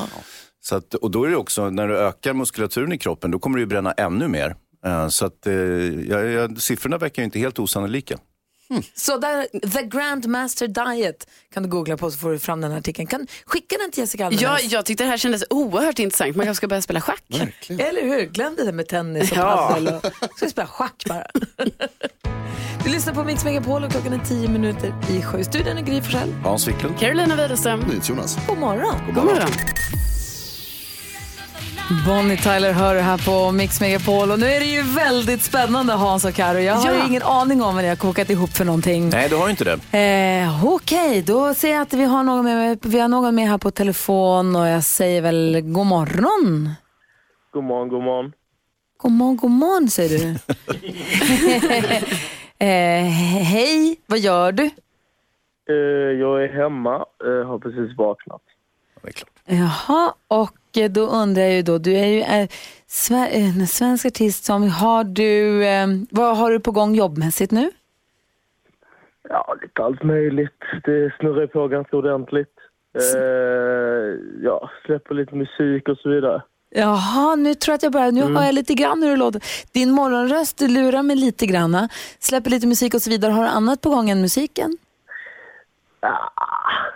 Så 0.61 0.77
att, 0.77 0.95
och 0.95 1.11
då 1.11 1.25
är 1.25 1.31
det 1.31 1.37
också, 1.37 1.71
när 1.71 1.89
du 1.89 1.99
ökar 1.99 2.33
muskulaturen 2.33 2.93
i 2.93 2.99
kroppen, 2.99 3.31
då 3.31 3.39
kommer 3.39 3.57
du 3.57 3.63
ju 3.63 3.67
bränna 3.67 3.93
ännu 3.93 4.29
mer. 4.29 4.57
Eh, 4.87 5.09
så 5.09 5.27
att 5.27 5.47
eh, 5.47 5.55
ja, 5.55 6.21
ja, 6.21 6.49
siffrorna 6.59 6.99
verkar 6.99 7.23
ju 7.23 7.25
inte 7.25 7.39
helt 7.39 7.59
osannolika. 7.59 8.19
Så 8.95 9.19
där, 9.19 9.69
The 9.69 9.83
Grandmaster 9.83 10.69
Diet 10.69 11.29
kan 11.55 11.63
du 11.63 11.69
googla 11.69 11.97
på 11.97 12.11
så 12.11 12.19
får 12.19 12.31
du 12.31 12.39
fram 12.39 12.61
den 12.61 12.71
här 12.71 12.79
artikeln. 12.79 13.07
Kan, 13.07 13.27
skicka 13.47 13.77
den 13.79 13.91
till 13.91 14.01
Jessica 14.01 14.27
Almenäs. 14.27 14.43
Ja, 14.43 14.59
jag 14.61 14.85
tyckte 14.87 15.05
det 15.05 15.11
här 15.11 15.17
kändes 15.17 15.45
oerhört 15.51 15.99
intressant. 15.99 16.37
Man 16.37 16.47
kanske 16.47 16.59
ska 16.59 16.69
börja 16.69 16.83
spela 16.83 17.01
schack. 17.01 17.23
Eller 17.69 18.03
hur? 18.03 18.27
Glöm 18.27 18.57
det 18.57 18.65
där 18.65 18.73
med 18.73 18.89
tennis 18.89 19.31
och 19.33 19.37
Ja. 19.39 19.69
padel. 19.73 20.01
Ska 20.37 20.45
vi 20.47 20.51
spela 20.51 20.67
schack 20.67 21.05
bara? 21.09 21.27
du 22.85 22.91
lyssnar 22.91 23.15
på 23.15 23.25
Mix 23.25 23.45
Megapol 23.45 23.85
och 23.85 23.91
klockan 23.91 24.13
är 24.13 24.19
tio 24.19 24.49
minuter 24.49 24.95
i 25.11 25.23
sju. 25.23 25.45
Studion 25.45 25.79
är 25.79 25.83
Gry 25.83 26.03
Forssell. 26.03 26.33
Hans 26.33 26.69
Wiklund? 26.69 26.99
Carolina 26.99 27.37
Widerström. 27.37 27.85
Jonas. 28.05 28.39
God 28.49 28.59
morgon. 28.59 28.95
God 29.15 29.25
morgon. 29.25 29.49
Bonnie 32.07 32.37
Tyler 32.37 32.73
hör 32.73 32.97
här 33.01 33.19
på 33.27 33.53
Mix 33.53 33.81
Megapol 33.81 34.31
och 34.31 34.39
nu 34.39 34.47
är 34.47 34.61
det 34.61 34.67
ju 34.67 34.83
väldigt 34.83 35.43
spännande 35.43 35.93
Hans 35.93 36.25
och 36.25 36.35
Karo. 36.35 36.59
Jag 36.59 36.75
har 36.75 36.93
Ja. 36.93 36.99
ju 37.03 37.07
ingen 37.09 37.23
aning 37.23 37.63
om 37.63 37.75
vad 37.75 37.85
ni 37.85 37.89
har 37.89 37.97
kokat 37.97 38.31
ihop 38.31 38.51
för 38.51 38.65
någonting. 38.65 39.09
Nej, 39.11 39.29
du 39.29 39.37
har 39.37 39.47
ju 39.47 39.51
inte 39.51 39.65
det. 39.65 39.79
Eh, 40.43 40.65
Okej, 40.67 41.23
då 41.23 41.55
ser 41.55 41.71
jag 41.73 41.83
att 41.83 41.93
vi 41.93 42.05
har, 42.05 42.23
någon 42.23 42.45
med, 42.45 42.79
vi 42.83 42.99
har 43.01 43.09
någon 43.09 43.35
med 43.35 43.49
här 43.49 43.59
på 43.59 43.71
telefon 43.71 44.57
och 44.57 44.69
jag 44.69 44.85
säger 44.85 45.23
väl 45.23 45.61
god 45.65 45.87
morgon. 45.87 46.71
God 47.53 47.65
morgon, 47.65 47.89
god 47.89 48.03
morgon. 48.03 48.33
God 48.99 49.13
morgon, 49.13 49.37
god 49.37 49.51
morgon 49.51 49.89
säger 49.91 50.19
du. 50.19 50.29
eh, 52.67 53.05
hej, 53.45 54.01
vad 54.07 54.19
gör 54.19 54.53
du? 54.53 54.65
Eh, 55.71 56.21
jag 56.21 56.45
är 56.45 56.63
hemma, 56.63 56.95
eh, 56.97 57.47
har 57.49 57.59
precis 57.59 57.99
vaknat. 57.99 58.41
Det 59.05 59.11
är 59.11 59.13
klart. 59.13 59.31
Jaha, 59.45 60.15
och 60.29 60.59
då 60.91 61.01
undrar 61.07 61.43
jag 61.43 61.53
ju 61.53 61.63
då, 61.63 61.79
du 61.79 61.93
är 61.97 62.07
ju 62.07 62.21
eh, 62.21 62.49
sve- 62.89 63.29
eh, 63.31 63.59
en 63.61 63.67
svensk 63.67 64.07
artist 64.07 64.45
som, 64.45 64.71
har 64.71 65.05
du, 65.05 65.65
eh, 65.67 65.87
vad 66.11 66.37
har 66.37 66.51
du 66.51 66.61
på 66.61 66.71
gång 66.71 66.95
jobbmässigt 66.95 67.53
nu? 67.53 67.71
Ja, 69.29 69.57
lite 69.63 69.83
allt 69.83 70.03
möjligt. 70.03 70.61
Det 70.85 71.15
snurrar 71.21 71.47
på 71.47 71.69
ganska 71.69 71.97
ordentligt. 71.97 72.49
Eh, 72.95 74.19
ja, 74.43 74.71
släpper 74.87 75.15
lite 75.15 75.35
musik 75.35 75.89
och 75.89 75.99
så 75.99 76.09
vidare. 76.11 76.43
Jaha, 76.71 77.37
nu 77.37 77.55
tror 77.55 77.73
jag 77.73 77.77
att 77.77 77.83
jag 77.83 77.93
börjar, 77.93 78.13
nu 78.13 78.23
hör 78.23 78.45
jag 78.45 78.55
lite 78.55 78.75
grann 78.75 79.03
hur 79.03 79.11
det 79.11 79.17
låter. 79.17 79.43
Din 79.73 79.91
morgonröst 79.91 80.61
lurar 80.61 81.03
mig 81.03 81.17
lite 81.17 81.47
granna, 81.47 81.89
släpper 82.19 82.51
lite 82.51 82.67
musik 82.67 82.95
och 82.95 83.03
så 83.03 83.11
vidare. 83.11 83.33
Har 83.33 83.43
du 83.43 83.49
annat 83.49 83.81
på 83.81 83.89
gång 83.91 84.11
än 84.11 84.21
musiken? 84.21 84.77
Ah, 86.01 86.11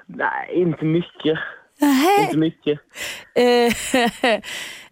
nej, 0.07 0.51
inte 0.55 0.85
mycket. 0.85 1.39
Nej. 1.81 2.23
Inte 2.25 2.37
mycket. 2.39 2.81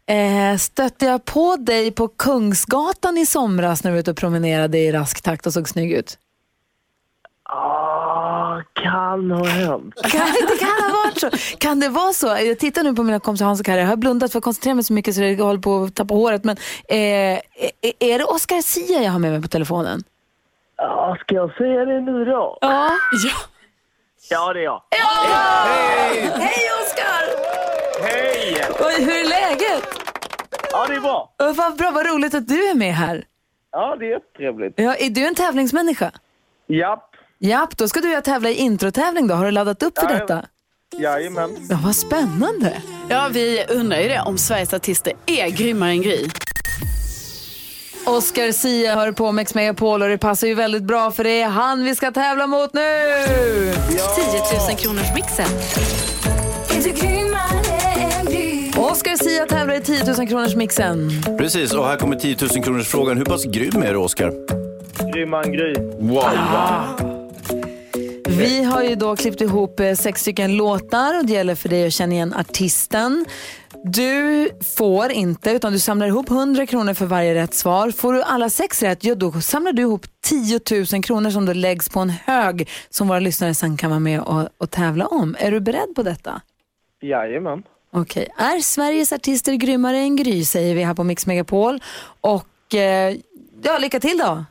Eh, 0.09 0.57
stötte 0.59 1.07
jag 1.07 1.25
på 1.25 1.57
dig 1.57 1.91
på 1.93 2.09
Kungsgatan 2.09 3.19
i 3.19 3.27
somras 3.27 3.85
när 3.85 3.91
du 3.91 3.95
var 3.95 4.01
ute 4.01 4.11
och 4.11 4.17
promenerade 4.17 4.79
i 4.79 4.93
rask 4.93 5.23
takt 5.23 5.47
och 5.47 5.53
såg 5.53 5.69
snygg 5.69 5.93
ut? 5.93 6.19
Ah, 7.43 8.63
kan 8.73 9.31
ha 9.31 9.45
hänt. 9.47 9.95
Kan, 10.03 10.27
det 10.49 10.57
kan 10.59 10.69
ha 10.69 11.03
varit 11.05 11.19
så. 11.21 11.31
Kan 11.59 11.81
det 11.81 11.89
vara 11.89 12.13
så? 12.13 12.27
Jag 12.27 12.59
tittar 12.59 12.83
nu 12.83 12.95
på 12.95 13.03
mina 13.03 13.21
kompisar 13.21 13.47
Hans 13.47 13.61
och 13.61 13.67
Kari. 13.67 13.81
Jag 13.81 13.87
har 13.87 13.97
blundat 13.97 14.33
för 14.33 14.39
att 14.39 14.45
koncentrera 14.45 14.75
mig 14.75 14.85
så 14.85 14.93
mycket 14.93 15.15
så 15.15 15.23
jag 15.23 15.37
håller 15.45 15.61
på 15.61 15.83
att 15.83 15.95
tappa 15.95 16.15
håret. 16.15 16.45
Men 16.45 16.57
eh, 16.89 16.97
är- 17.99 18.19
det 18.19 18.25
Oscar 18.25 18.63
Sia 18.63 19.03
jag 19.03 19.13
har 19.13 19.19
med 19.19 19.33
mig 19.33 19.43
på 19.43 19.49
telefonen? 19.49 20.03
Ja, 20.77 21.17
ska 21.21 21.35
jag 21.35 21.57
säga 21.57 21.85
det 21.85 22.01
nu 22.01 22.25
då? 22.25 22.59
Ja. 22.61 22.91
Ja. 23.25 23.37
Ja, 24.31 24.53
det 24.53 24.61
är 24.61 24.65
jag. 24.65 24.83
Hej 26.39 26.69
Oscar! 26.83 27.23
Hej! 28.03 28.65
Oj, 28.81 29.05
hur 29.05 29.13
är 29.25 29.29
läget? 29.29 29.89
Ja, 30.73 30.87
det 30.89 30.95
är 30.95 31.01
bra. 31.01 31.35
Oh, 31.39 31.53
vad 31.55 31.77
bra, 31.77 31.91
vad 31.91 32.07
roligt 32.07 32.35
att 32.35 32.49
du 32.49 32.65
är 32.69 32.75
med 32.75 32.95
här. 32.95 33.25
Ja, 33.73 33.97
det 34.01 34.07
är 34.07 34.11
jättetrevligt. 34.11 34.75
Ja, 34.77 34.95
är 34.95 35.11
du 35.11 35.27
en 35.27 35.35
tävlingsmänniska? 35.35 36.11
Japp. 36.69 37.11
Japp, 37.39 37.77
då 37.77 37.89
ska 37.89 38.01
du 38.01 38.11
göra 38.11 38.21
tävla 38.21 38.49
i 38.51 38.55
introtävling 38.55 39.27
då. 39.29 39.35
Har 39.35 39.45
du 39.45 39.51
laddat 39.51 39.83
upp 39.83 39.99
för 39.99 40.07
Ja, 40.11 40.19
detta? 40.19 40.45
Jajamän. 40.99 41.57
Ja, 41.71 41.79
vad 41.85 41.97
spännande. 41.97 42.83
ja, 43.09 43.29
vi 43.33 43.65
undrar 43.69 43.99
ju 43.99 44.09
det 44.09 44.21
om 44.27 44.39
Sveriges 44.39 44.75
artister 44.75 45.13
är 45.27 45.49
grymmare 45.49 45.91
än 45.91 46.03
Gry. 46.03 46.29
Oscar 48.07 48.53
Sia 48.53 48.95
hör 48.95 49.13
på 49.13 49.33
Mix 49.33 49.55
Megapol 49.55 50.03
och 50.03 50.09
det 50.09 50.19
passar 50.19 50.47
ju 50.47 50.55
väldigt 50.55 50.83
bra 50.83 51.11
för 51.11 51.25
det 51.25 51.41
är 51.41 51.49
han 51.49 51.85
vi 51.85 51.95
ska 51.95 52.11
tävla 52.11 52.47
mot 52.47 52.75
nu. 52.75 52.81
10 53.89 53.99
000 54.69 54.77
kronors 54.79 55.15
mixen. 55.15 55.47
Oscar 58.77 59.25
Sia 59.25 59.47
tävlar 59.47 59.75
i 59.75 59.81
10 59.81 60.05
000 60.19 60.29
kronors 60.29 60.55
mixen. 60.55 61.11
Precis, 61.39 61.73
och 61.73 61.87
här 61.87 61.97
kommer 61.97 62.17
10 62.17 62.37
000 62.41 62.65
kronors 62.65 62.89
frågan. 62.89 63.17
Hur 63.17 63.25
pass 63.25 63.45
grym 63.45 63.83
är 63.83 63.93
du, 63.93 63.97
Oskar? 63.97 64.33
Grymma 65.15 65.43
än 65.43 65.53
Gry. 65.53 65.75
Wow! 65.99 66.27
Vi 68.29 68.63
har 68.63 68.83
ju 68.83 68.95
då 68.95 69.17
klippt 69.17 69.41
ihop 69.41 69.81
eh, 69.81 69.95
sex 69.95 70.21
stycken 70.21 70.57
låtar 70.57 71.19
och 71.19 71.27
det 71.27 71.33
gäller 71.33 71.55
för 71.55 71.69
dig 71.69 71.87
att 71.87 71.93
känna 71.93 72.13
igen 72.13 72.35
artisten. 72.35 73.25
Du 73.89 74.51
får 74.77 75.11
inte, 75.13 75.51
utan 75.51 75.73
du 75.73 75.79
samlar 75.79 76.07
ihop 76.07 76.31
100 76.31 76.67
kronor 76.67 76.95
för 76.95 77.07
varje 77.07 77.35
rätt 77.35 77.55
svar. 77.55 77.91
Får 77.91 78.13
du 78.13 78.23
alla 78.23 78.51
sex 78.51 78.83
rätt, 78.83 79.05
ja, 79.05 79.15
då 79.15 79.33
samlar 79.33 79.73
du 79.73 79.83
ihop 79.83 80.07
10 80.21 80.61
000 80.93 81.03
kronor 81.03 81.31
som 81.31 81.47
då 81.47 81.53
läggs 81.53 81.89
på 81.89 82.01
en 82.01 82.11
hög 82.11 82.69
som 82.89 83.09
våra 83.09 83.19
lyssnare 83.19 83.55
sen 83.55 83.77
kan 83.77 83.91
vara 83.91 84.01
med 84.01 84.21
och, 84.21 84.49
och 84.59 84.71
tävla 84.71 85.07
om. 85.07 85.37
Är 85.39 85.51
du 85.51 85.61
beredd 85.61 85.95
på 85.97 86.03
detta? 86.03 86.41
Jajamän. 87.03 87.63
Okej. 87.91 88.29
Är 88.39 88.61
Sveriges 88.61 89.13
artister 89.13 89.55
grymmare 89.55 89.99
än 89.99 90.17
Gry, 90.17 90.45
säger 90.45 90.75
vi 90.75 90.83
här 90.85 90.95
på 90.95 91.05
Mix 91.05 91.27
Megapol. 91.27 91.81
Och 92.21 92.75
eh, 92.75 93.17
ja, 93.63 93.79
lycka 93.79 94.01
till 94.01 94.19
då. 94.19 94.45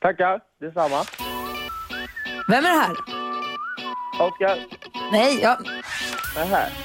Tackar, 0.00 0.40
detsamma. 0.60 1.04
Vem 2.48 2.64
är 2.64 2.68
det 2.68 2.78
här? 2.78 2.96
Oskar. 4.20 4.58
Nej, 5.12 5.38
ja. 5.42 5.58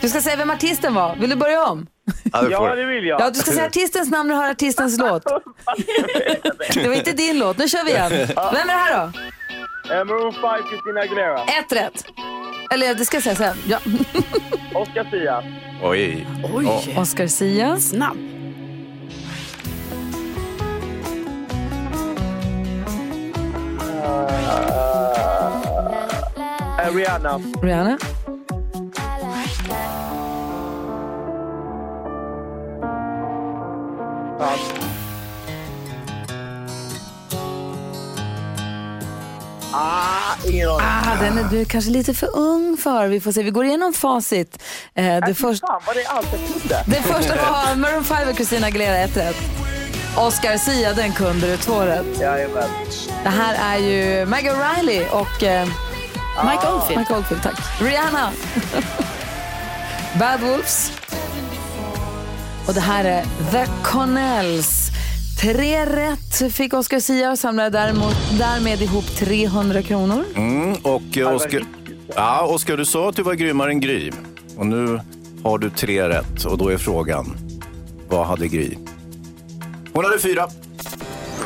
Du 0.02 0.10
ska 0.10 0.22
säga 0.22 0.36
vem 0.36 0.50
artisten 0.50 0.94
var. 0.94 1.16
Vill 1.16 1.30
du 1.30 1.36
börja 1.36 1.66
om? 1.68 1.88
Ja, 2.34 2.42
det 2.42 2.50
Ja, 2.52 2.58
får 2.58 2.76
det 2.76 2.86
vill 2.86 3.06
jag. 3.06 3.22
Ja, 3.22 3.30
du 3.30 3.40
ska 3.40 3.52
säga 3.52 3.66
artistens 3.66 4.12
namn 4.12 4.32
och 4.32 4.38
höra 4.38 4.50
artistens 4.52 4.98
låt. 5.00 5.24
Det 6.74 6.88
var 6.88 6.96
inte 6.96 7.12
din 7.12 7.40
låt. 7.40 7.58
Nu 7.58 7.68
kör 7.68 7.86
vi 7.86 7.92
igen. 7.92 8.10
Vem 8.12 8.30
är 8.30 8.66
det 8.66 8.72
här 8.72 8.94
då? 8.98 9.20
Eh, 9.94 10.06
Maroon 10.06 10.34
5, 10.34 10.42
Christina 10.70 11.00
Aguilera. 11.02 11.44
Ett 11.44 11.72
rätt. 11.72 12.06
Eller 12.72 12.94
det 12.96 13.06
ska 13.06 13.18
jag 13.18 13.24
säga 13.24 13.36
sen. 13.36 13.58
Ja. 13.68 13.80
Oscar 14.80 15.08
Sia. 15.12 15.44
Oj. 15.84 16.28
Oj, 16.54 16.96
Oscar 16.98 17.28
Sia. 17.28 17.78
snabb. 17.80 18.18
Eh, 26.80 26.96
Rihanna. 26.96 27.40
Rihanna. 27.62 27.98
Ah, 39.74 40.36
ingen 40.46 40.70
aning. 40.70 40.86
Ah, 40.88 41.16
den 41.22 41.38
är 41.38 41.44
du 41.44 41.66
kanske 41.66 41.92
lite 41.92 42.14
för 42.14 42.36
ung 42.38 42.78
för. 42.78 43.08
Vi 43.08 43.20
får 43.22 43.32
se. 43.32 43.44
Vi 43.44 43.52
går 43.52 43.66
igenom 43.66 43.94
facit. 43.94 44.64
Eh, 44.96 45.04
det, 45.06 45.28
Äh, 45.30 45.34
först, 45.34 45.62
Fan 45.68 45.82
vad 45.88 45.96
det 45.96 46.02
är 46.02 46.10
allt 46.10 46.28
jag 46.32 46.42
kunde. 46.62 46.84
det 46.86 47.02
första 47.02 47.36
var 47.36 47.76
Maroon 47.76 48.04
5 48.04 48.30
och 48.30 48.36
Christina 48.36 48.68
Aguilera, 48.68 48.98
ett 48.98 49.18
rätt. 49.18 49.36
Oscar 50.18 50.58
Sia, 50.58 50.94
den 50.94 51.12
kunde 51.14 51.48
du, 51.48 51.58
två 51.58 51.80
rätt. 51.82 52.20
Jajamän. 52.20 52.70
Det 53.24 53.30
här 53.30 53.76
är 53.76 53.78
ju 53.78 54.26
Maggie 54.26 54.52
O'Reilly 54.54 55.10
och 55.10 55.44
eh, 55.44 55.68
Mike 56.46 56.68
Oldfield. 56.74 57.00
Mike 57.00 57.14
Oldfield, 57.14 57.44
tack. 57.44 57.82
Rihanna. 57.82 58.32
Bad 60.20 60.40
Wolves. 60.42 60.92
Och 62.70 62.76
det 62.76 62.82
här 62.82 63.06
är 63.06 63.24
The 63.52 63.72
Connells. 63.84 64.90
Tre 65.42 65.86
rätt 65.86 66.54
fick 66.54 66.74
Oscar 66.74 67.00
Sia 67.00 67.32
och 67.32 67.40
samlade 67.40 67.70
däremot, 67.70 68.16
därmed 68.40 68.82
ihop 68.82 69.06
300 69.06 69.82
kronor. 69.82 70.26
Mm, 70.36 70.74
och 70.74 71.18
eh, 71.18 71.36
Oskar, 71.36 71.64
ja, 72.16 72.42
Oskar, 72.46 72.78
du 72.78 72.86
sa 72.86 73.10
att 73.10 73.16
du 73.16 73.24
var 73.24 73.34
grymmare 73.34 73.72
än 73.72 73.80
Gry. 73.80 74.12
Och 74.58 74.66
nu 74.66 75.00
har 75.44 75.58
du 75.58 75.70
tre 75.70 76.10
rätt 76.10 76.46
och 76.46 76.58
då 76.58 76.70
är 76.70 76.78
frågan, 76.78 77.38
vad 78.10 78.28
hade 78.28 78.48
Gry? 78.48 78.78
Hon 79.94 80.06
hade 80.06 80.20
fyra. 80.20 80.48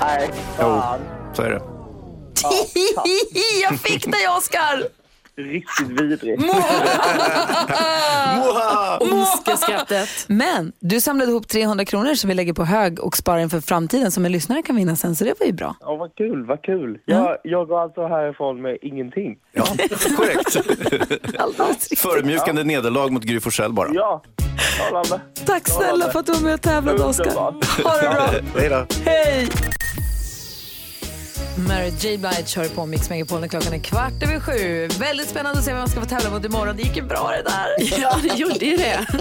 Nej, 0.02 0.30
fan. 0.58 1.00
Så 1.34 1.42
är 1.42 1.50
det. 1.50 1.62
Jag 3.62 3.80
fick 3.80 4.06
dig, 4.12 4.28
Oscar! 4.38 5.03
Riktigt 5.38 5.88
vidrigt. 6.02 6.44
Ondskeskrattet. 9.00 10.10
Men 10.28 10.72
du 10.80 11.02
samlade 11.02 11.32
ihop 11.32 11.48
300 11.48 11.86
kronor 11.86 12.14
som 12.16 12.28
vi 12.28 12.34
lägger 12.34 12.54
på 12.54 12.66
hög 12.66 13.00
och 13.00 13.18
sparar 13.18 13.40
inför 13.40 13.62
framtiden 13.62 14.12
som 14.12 14.26
en 14.26 14.32
lyssnare 14.32 14.62
kan 14.62 14.76
vinna 14.76 14.96
sen, 14.96 15.16
så 15.16 15.24
det 15.24 15.34
var 15.40 15.48
ju 15.48 15.54
bra. 15.54 15.76
Ja, 15.80 15.96
vad 15.96 16.16
kul, 16.16 16.46
vad 16.46 16.62
kul. 16.62 17.00
Jag, 17.06 17.38
jag 17.44 17.68
går 17.68 17.82
alltså 17.82 18.08
härifrån 18.08 18.62
med 18.62 18.78
ingenting. 18.82 19.36
Ja, 19.52 19.66
korrekt. 20.18 20.56
Riktigt. 21.70 22.00
Förödmjukande 22.00 22.64
nederlag 22.64 23.10
mot 23.10 23.24
Gry 23.24 23.40
Forssell 23.40 23.74
bara. 23.74 23.90
Ja, 23.94 24.24
strålande. 24.76 25.22
Tack 25.46 25.68
snälla 25.68 26.12
för 26.12 26.20
att 26.20 26.26
du 26.26 26.34
var 26.34 26.42
med 26.42 26.54
och 26.54 26.62
tävlade, 26.62 27.04
Oscar. 27.04 27.26
Underbart. 27.26 27.66
Ha 27.84 28.02
det 28.02 28.10
bra. 28.10 28.30
Hej 28.60 28.70
då. 28.70 28.86
Hej! 29.06 29.50
Mary 31.58 31.90
J. 32.00 32.18
Blige 32.18 32.46
kör 32.46 32.70
på 32.70 32.86
Mix 32.86 33.10
Megapol 33.10 33.42
när 33.42 33.48
klockan 33.48 33.74
är 33.74 33.80
kvart 33.80 34.24
över 34.24 34.40
sju. 34.40 34.88
Väldigt 35.00 35.30
spännande 35.30 35.60
att 35.60 35.66
se 35.66 35.72
vem 35.72 35.80
man 35.80 35.90
ska 35.90 36.02
få 36.02 36.08
tävla 36.08 36.30
mot 36.32 36.46
imorgon. 36.46 36.76
Det 36.78 36.84
gick 36.84 36.96
ju 36.96 37.02
bra 37.02 37.32
det 37.32 37.44
där. 37.44 38.00
Ja, 38.02 38.20
det 38.24 38.36
gjorde 38.40 38.66
ju 38.66 38.78
det. 38.78 39.08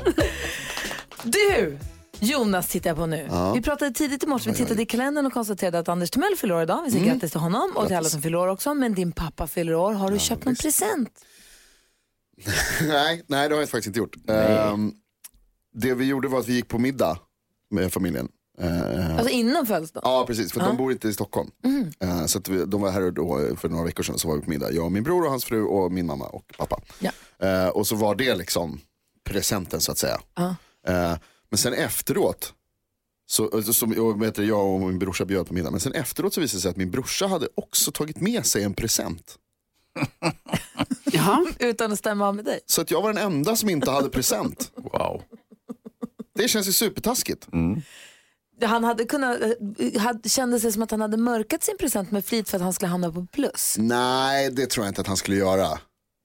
Du! 1.22 1.78
Jonas 2.20 2.68
tittar 2.68 2.90
jag 2.90 2.96
på 2.96 3.06
nu. 3.06 3.28
Vi 3.54 3.62
pratade 3.62 3.90
tidigt 3.90 4.22
i 4.22 4.26
morse, 4.26 4.50
vi 4.50 4.56
tittade 4.56 4.82
i 4.82 4.86
kalendern 4.86 5.26
och 5.26 5.32
konstaterade 5.32 5.78
att 5.78 5.88
Anders 5.88 6.10
Timell 6.10 6.36
fyller 6.36 6.54
år 6.54 6.62
idag. 6.62 6.82
Vi 6.84 6.90
säger 6.90 7.06
grattis 7.06 7.30
till 7.30 7.40
honom 7.40 7.72
och 7.74 7.86
till 7.86 7.96
alla 7.96 8.08
som 8.08 8.22
fyller 8.22 8.38
år 8.38 8.48
också. 8.48 8.74
Men 8.74 8.94
din 8.94 9.12
pappa 9.12 9.46
fyller 9.46 9.74
år. 9.74 9.92
Har 9.92 10.10
du 10.10 10.18
köpt 10.18 10.44
någon 10.44 10.56
present? 10.56 11.10
nej, 12.80 13.22
nej, 13.26 13.48
det 13.48 13.54
har 13.54 13.62
jag 13.62 13.68
faktiskt 13.70 13.86
inte 13.86 13.98
gjort. 13.98 14.16
Ehm, 14.28 14.92
det 15.74 15.94
vi 15.94 16.04
gjorde 16.04 16.28
var 16.28 16.38
att 16.38 16.48
vi 16.48 16.52
gick 16.54 16.68
på 16.68 16.78
middag 16.78 17.18
med 17.70 17.92
familjen. 17.92 18.28
Eh, 18.58 19.16
Alltså 19.16 19.28
innan 19.28 19.66
födelsedagen? 19.66 20.10
Ja, 20.12 20.26
precis. 20.26 20.52
För 20.52 20.60
de 20.60 20.76
bor 20.76 20.92
inte 20.92 21.08
i 21.08 21.12
Stockholm. 21.12 21.50
Eh, 22.00 22.26
så 22.26 22.38
att 22.38 22.48
vi, 22.48 22.64
de 22.64 22.80
var 22.80 22.90
här 22.90 23.10
då 23.10 23.56
för 23.56 23.68
några 23.68 23.84
veckor 23.84 24.02
sedan. 24.02 24.18
Så 24.18 24.28
var 24.28 24.36
vi 24.36 24.42
på 24.42 24.50
middag. 24.50 24.72
Jag 24.72 24.84
och 24.84 24.92
min 24.92 25.02
bror 25.02 25.24
och 25.24 25.30
hans 25.30 25.44
fru 25.44 25.62
och 25.64 25.92
min 25.92 26.06
mamma 26.06 26.24
och 26.26 26.52
pappa. 26.58 26.80
Ja. 26.98 27.10
Eh, 27.46 27.68
och 27.68 27.86
så 27.86 27.96
var 27.96 28.14
det 28.14 28.34
liksom 28.34 28.80
presenten 29.24 29.80
så 29.80 29.92
att 29.92 29.98
säga. 29.98 30.20
Eh, 30.86 31.16
men 31.50 31.58
sen 31.58 31.72
efteråt. 31.74 32.54
Så, 33.26 33.62
så, 33.62 33.72
som, 33.72 33.92
och, 33.92 34.22
vet 34.22 34.38
jag 34.38 34.66
och 34.66 34.80
min 34.80 34.98
brorsa 34.98 35.24
bjöd 35.24 35.46
på 35.46 35.54
middag. 35.54 35.70
Men 35.70 35.80
sen 35.80 35.92
efteråt 35.92 36.34
så 36.34 36.40
visade 36.40 36.58
det 36.58 36.62
sig 36.62 36.70
att 36.70 36.76
min 36.76 36.90
brorsa 36.90 37.26
hade 37.26 37.48
också 37.54 37.92
tagit 37.92 38.20
med 38.20 38.46
sig 38.46 38.64
en 38.64 38.74
present. 38.74 39.38
Jaha. 41.12 41.46
Utan 41.58 41.92
att 41.92 41.98
stämma 41.98 42.28
av 42.28 42.36
med 42.36 42.44
dig? 42.44 42.60
Så 42.66 42.80
att 42.80 42.90
jag 42.90 43.02
var 43.02 43.12
den 43.12 43.22
enda 43.22 43.56
som 43.56 43.68
inte 43.68 43.90
hade 43.90 44.08
present. 44.08 44.70
Wow. 44.76 45.22
Det 46.34 46.48
känns 46.48 46.68
ju 46.68 46.72
supertaskigt. 46.72 47.48
Han 48.60 48.84
hade 48.84 49.04
kunnat, 49.04 49.40
eh, 49.78 50.00
hade, 50.00 50.28
kände 50.28 50.60
sig 50.60 50.72
som 50.72 50.82
att 50.82 50.90
han 50.90 51.00
hade 51.00 51.16
mörkat 51.16 51.62
sin 51.62 51.78
present 51.78 52.10
med 52.10 52.24
flit 52.24 52.48
för 52.48 52.56
att 52.56 52.62
han 52.62 52.72
skulle 52.72 52.88
hamna 52.88 53.12
på 53.12 53.26
plus. 53.26 53.76
Nej, 53.78 54.50
det 54.50 54.66
tror 54.66 54.86
jag 54.86 54.90
inte 54.90 55.00
att 55.00 55.06
han 55.06 55.16
skulle 55.16 55.36
göra. 55.36 55.78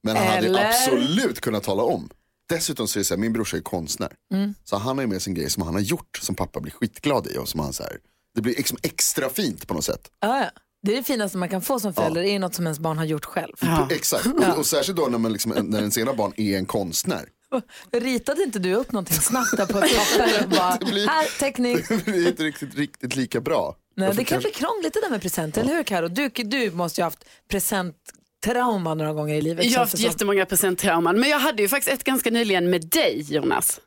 Men 0.03 0.15
han 0.15 0.27
Eller? 0.27 0.59
hade 0.59 0.69
absolut 0.69 1.41
kunnat 1.41 1.63
tala 1.63 1.83
om. 1.83 2.09
Dessutom 2.49 2.87
så 2.87 2.99
är 2.99 3.01
det 3.01 3.05
så 3.05 3.13
här, 3.13 3.21
min 3.21 3.33
brorsa 3.33 3.57
är 3.57 3.61
konstnär. 3.61 4.11
Mm. 4.33 4.53
Så 4.63 4.77
han 4.77 4.97
har 4.97 5.03
ju 5.03 5.07
med 5.07 5.21
sig 5.21 5.31
en 5.31 5.35
grej 5.35 5.49
som 5.49 5.63
han 5.63 5.73
har 5.73 5.81
gjort 5.81 6.17
som 6.21 6.35
pappa 6.35 6.59
blir 6.59 6.71
skitglad 6.71 7.27
i. 7.27 7.37
Och 7.37 7.49
som 7.49 7.59
han 7.59 7.73
så 7.73 7.83
här, 7.83 7.97
det 8.35 8.41
blir 8.41 8.55
liksom 8.55 8.77
extra 8.83 9.29
fint 9.29 9.67
på 9.67 9.73
något 9.73 9.85
sätt. 9.85 10.11
Ja, 10.19 10.39
ja. 10.39 10.49
Det 10.81 10.93
är 10.93 10.97
det 10.97 11.03
finaste 11.03 11.37
man 11.37 11.49
kan 11.49 11.61
få 11.61 11.79
som 11.79 11.93
förälder, 11.93 12.21
det 12.21 12.29
är 12.29 12.39
något 12.39 12.55
som 12.55 12.65
ens 12.65 12.79
barn 12.79 12.97
har 12.97 13.05
gjort 13.05 13.25
själv. 13.25 13.55
Exakt, 13.89 14.25
och, 14.25 14.57
och 14.57 14.65
särskilt 14.65 14.97
då 14.97 15.05
när, 15.05 15.17
man 15.17 15.33
liksom, 15.33 15.51
när 15.51 15.79
ens 15.79 15.97
ena 15.97 16.13
barn 16.13 16.33
är 16.37 16.57
en 16.57 16.65
konstnär. 16.65 17.25
Ritade 17.91 18.43
inte 18.43 18.59
du 18.59 18.73
upp 18.73 18.91
någonting 18.91 19.17
snabbt 19.17 19.57
där 19.57 19.65
på 19.65 19.77
ett 19.79 19.95
papper 19.97 20.43
och 20.43 20.49
bara, 20.49 20.77
Det 20.79 20.85
blir- 20.85 21.07
här 21.07 21.39
teckning. 21.39 21.77
Det 21.89 22.05
blir 22.05 22.27
inte 22.27 22.43
riktigt, 22.43 22.75
riktigt 22.75 23.15
lika 23.15 23.41
bra. 23.41 23.75
Nej, 23.95 24.09
det 24.09 24.15
kan 24.15 24.25
kanske- 24.25 24.49
bli 24.49 24.53
krångligt 24.59 24.93
det 24.93 25.01
där 25.01 25.09
med 25.09 25.21
presenter, 25.21 25.61
eller 25.61 25.73
hur 25.75 25.83
Karo? 25.83 26.07
Du, 26.07 26.29
du 26.29 26.71
måste 26.71 27.01
ju 27.01 27.03
ha 27.03 27.07
haft 27.07 27.25
presenttrauma 27.49 28.93
några 28.93 29.13
gånger 29.13 29.35
i 29.35 29.41
livet. 29.41 29.65
Jag 29.65 29.71
har 29.71 29.79
haft 29.79 29.99
jättemånga 29.99 30.45
presenttrauman, 30.45 31.19
men 31.19 31.29
jag 31.29 31.39
hade 31.39 31.61
ju 31.61 31.69
faktiskt 31.69 31.93
ett 31.93 32.03
ganska 32.03 32.29
nyligen 32.31 32.69
med 32.69 32.87
dig 32.87 33.25
Jonas. 33.29 33.79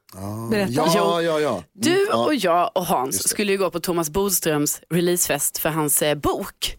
Berätta. 0.50 0.72
Ja, 0.94 1.22
ja, 1.22 1.40
ja. 1.40 1.64
Du 1.72 2.06
Ja. 2.10 2.24
och 2.24 2.34
jag 2.34 2.70
och 2.74 2.86
Hans 2.86 3.28
skulle 3.28 3.52
ju 3.52 3.58
gå 3.58 3.70
på 3.70 3.80
Thomas 3.80 4.10
Bodströms 4.10 4.80
releasefest 4.90 5.58
för 5.58 5.68
hans 5.68 6.02
eh, 6.02 6.14
bok. 6.14 6.76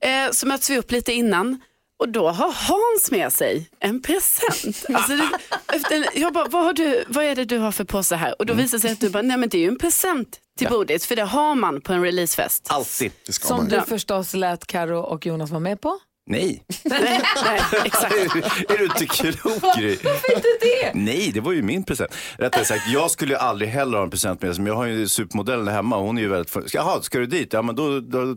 Eh, 0.00 0.30
så 0.32 0.46
möts 0.46 0.70
vi 0.70 0.78
upp 0.78 0.90
lite 0.92 1.12
innan 1.12 1.60
och 2.04 2.10
då 2.10 2.28
har 2.30 2.52
Hans 2.52 3.10
med 3.10 3.32
sig 3.32 3.70
en 3.80 4.02
present. 4.02 4.84
Alltså 4.94 5.16
det, 5.16 5.28
efter, 5.76 6.06
jag 6.20 6.32
bara, 6.32 6.44
vad, 6.48 6.64
har 6.64 6.72
du, 6.72 7.04
vad 7.08 7.24
är 7.24 7.34
det 7.36 7.44
du 7.44 7.58
har 7.58 7.72
för 7.72 7.84
påse 7.84 8.16
här? 8.16 8.34
Och 8.38 8.46
då 8.46 8.54
visar 8.54 8.78
det 8.78 8.82
sig 8.82 8.92
att 8.92 9.00
du 9.00 9.10
bara, 9.10 9.22
nej 9.22 9.36
men 9.36 9.48
det 9.48 9.58
är 9.58 9.62
ju 9.62 9.68
en 9.68 9.78
present 9.78 10.38
till 10.58 10.68
Bodis, 10.68 11.06
för 11.06 11.16
det 11.16 11.22
har 11.24 11.54
man 11.54 11.80
på 11.80 11.92
en 11.92 12.02
releasefest. 12.02 12.66
Alltid. 12.70 13.12
Det 13.26 13.32
ska 13.32 13.46
Som 13.48 13.56
man. 13.56 13.68
du 13.68 13.80
förstås 13.80 14.34
lät 14.34 14.66
Karo 14.66 14.98
och 15.00 15.26
Jonas 15.26 15.50
vara 15.50 15.60
med 15.60 15.80
på. 15.80 15.98
Nej. 16.26 16.64
nej, 16.84 17.00
nej, 17.44 17.60
exakt. 17.84 18.14
är 18.70 18.78
du 18.78 18.84
inte 18.84 19.06
klok 19.06 19.76
Gry? 19.78 19.96
Varför 20.04 20.34
inte 20.36 20.48
det? 20.60 20.90
Nej, 20.94 21.30
det 21.34 21.40
var 21.40 21.52
ju 21.52 21.62
min 21.62 21.84
present. 21.84 22.14
Rättare 22.38 22.64
sagt, 22.64 22.82
jag 22.92 23.10
skulle 23.10 23.32
ju 23.34 23.38
aldrig 23.38 23.70
heller 23.70 23.96
ha 23.98 24.04
en 24.04 24.10
present 24.10 24.42
med 24.42 24.58
mig. 24.58 24.68
Jag 24.68 24.76
har 24.76 24.84
ju 24.84 25.08
supermodellen 25.08 25.68
hemma. 25.68 25.96
Hon 25.98 26.18
är 26.18 26.22
ju 26.22 26.28
väldigt... 26.28 26.74
Jaha, 26.74 27.02
ska 27.02 27.18
du 27.18 27.26
dit? 27.26 27.52
Ja, 27.52 27.62
men 27.62 27.74
då, 27.76 28.00
då... 28.00 28.36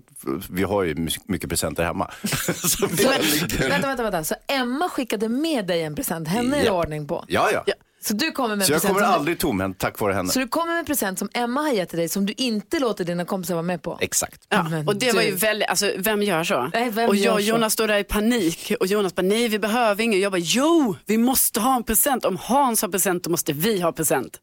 Vi 0.49 0.63
har 0.63 0.83
ju 0.83 0.95
my- 0.95 1.11
mycket 1.25 1.49
presenter 1.49 1.83
hemma. 1.83 2.11
Så 2.55 2.87
Vänta, 2.87 3.87
vänta, 3.87 4.03
vänta. 4.03 4.23
Så 4.23 4.35
Emma 4.47 4.89
skickade 4.89 5.29
med 5.29 5.67
dig 5.67 5.83
en 5.83 5.95
present, 5.95 6.27
henne 6.27 6.57
är 6.57 6.61
det 6.61 6.65
Ja. 6.65 6.71
ordning 6.73 7.07
på. 7.07 7.25
ja, 7.27 7.49
ja. 7.53 7.73
Så 8.07 8.13
du 8.13 8.31
kommer 8.31 8.55
med 8.55 8.61
en 8.63 8.67
Så 8.67 8.71
jag 8.73 8.81
present 8.81 8.93
kommer 8.97 9.05
som 9.05 9.11
du- 9.13 9.17
aldrig 9.19 9.39
tomhänt 9.39 9.79
tack 9.79 9.99
vare 9.99 10.13
henne. 10.13 10.29
Så 10.29 10.39
du 10.39 10.47
kommer 10.47 10.71
med 10.73 10.79
en 10.79 10.85
present 10.85 11.19
som 11.19 11.29
Emma 11.33 11.61
har 11.61 11.69
gett 11.69 11.89
till 11.89 11.99
dig 11.99 12.09
som 12.09 12.25
du 12.25 12.33
inte 12.37 12.79
låter 12.79 13.03
dina 13.05 13.25
kompisar 13.25 13.53
vara 13.53 13.61
med 13.63 13.81
på? 13.81 13.97
Exakt. 14.01 14.41
Ja, 14.49 14.63
Men 14.69 14.87
och 14.87 14.95
det 14.95 15.11
var 15.11 15.21
ju 15.21 15.29
du- 15.31 15.35
väldigt, 15.37 15.69
alltså 15.69 15.91
vem 15.97 16.23
gör 16.23 16.43
så? 16.43 16.69
Nej, 16.73 16.89
vem 16.89 17.09
och 17.09 17.15
gör 17.15 17.25
jag 17.25 17.33
och 17.35 17.41
så? 17.41 17.45
Jonas 17.47 17.73
står 17.73 17.87
där 17.87 17.97
i 17.97 18.03
panik 18.03 18.71
och 18.79 18.87
Jonas 18.87 19.15
bara 19.15 19.21
nej 19.21 19.47
vi 19.47 19.59
behöver 19.59 20.03
ingen. 20.03 20.19
Jag 20.19 20.31
bara 20.31 20.41
jo 20.41 20.95
vi 21.05 21.17
måste 21.17 21.59
ha 21.59 21.75
en 21.75 21.83
present. 21.83 22.25
Om 22.25 22.37
Hans 22.41 22.81
har 22.81 22.89
present 22.89 23.23
då 23.23 23.29
måste 23.29 23.53
vi 23.53 23.79
ha 23.81 23.91
present. 23.91 24.39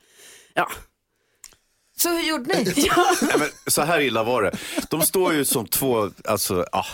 Ja. 0.55 0.71
Så 1.97 2.09
hur 2.09 2.23
gjorde 2.23 2.45
ni? 2.55 2.65
Nej, 3.23 3.35
men 3.39 3.49
så 3.67 3.83
här 3.83 4.01
illa 4.01 4.25
var 4.25 4.43
det. 4.43 4.57
De 4.91 5.03
står 5.03 5.35
ju 5.35 5.45
som 5.45 5.67
två, 5.67 6.11
alltså, 6.25 6.65
ja. 6.73 6.85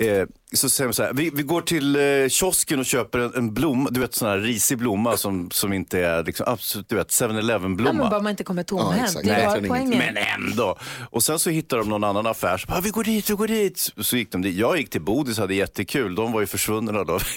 Eh, 0.00 0.26
så 0.54 0.70
säger 0.70 0.88
de 0.88 0.94
så 0.94 1.02
här, 1.02 1.12
vi, 1.12 1.30
vi 1.34 1.42
går 1.42 1.60
till 1.60 1.96
eh, 1.96 2.28
kiosken 2.28 2.78
och 2.78 2.84
köper 2.86 3.18
en, 3.18 3.34
en 3.34 3.54
blomma, 3.54 3.90
du 3.90 4.00
vet 4.00 4.14
sån 4.14 4.28
här 4.28 4.38
risig 4.38 4.78
blomma 4.78 5.16
som, 5.16 5.50
som 5.50 5.72
inte 5.72 6.00
är 6.00 6.24
liksom, 6.24 6.46
absolut, 6.48 6.88
du 6.88 6.96
vet 6.96 7.08
7-Eleven 7.08 7.70
Ja, 7.70 7.76
blomma. 7.76 7.92
men 8.00 8.10
bara 8.10 8.22
man 8.22 8.30
inte 8.30 8.44
kommer 8.44 8.60
Ja, 8.62 8.64
tomhänt. 8.64 9.04
exakt. 9.08 9.26
det 9.26 9.32
är 9.34 9.46
bara 9.60 9.68
poängen. 9.68 9.98
Men 9.98 10.16
ändå. 10.16 10.78
Och 11.10 11.22
sen 11.22 11.38
så 11.38 11.50
hittar 11.50 11.78
de 11.78 11.88
någon 11.88 12.04
annan 12.04 12.26
affär. 12.26 12.58
Så 12.58 12.66
bara, 12.66 12.80
vi 12.80 12.90
går 12.90 13.04
dit, 13.04 13.30
vi 13.30 13.34
går 13.34 13.46
dit. 13.48 13.90
Så 14.00 14.16
gick 14.16 14.32
de 14.32 14.42
dit. 14.42 14.56
Jag 14.56 14.78
gick 14.78 14.90
till 14.90 15.00
Bodis 15.00 15.38
och 15.38 15.42
hade 15.42 15.54
jättekul. 15.54 16.14
De 16.14 16.32
var 16.32 16.40
ju 16.40 16.46
försvunna 16.46 17.04
då. 17.04 17.18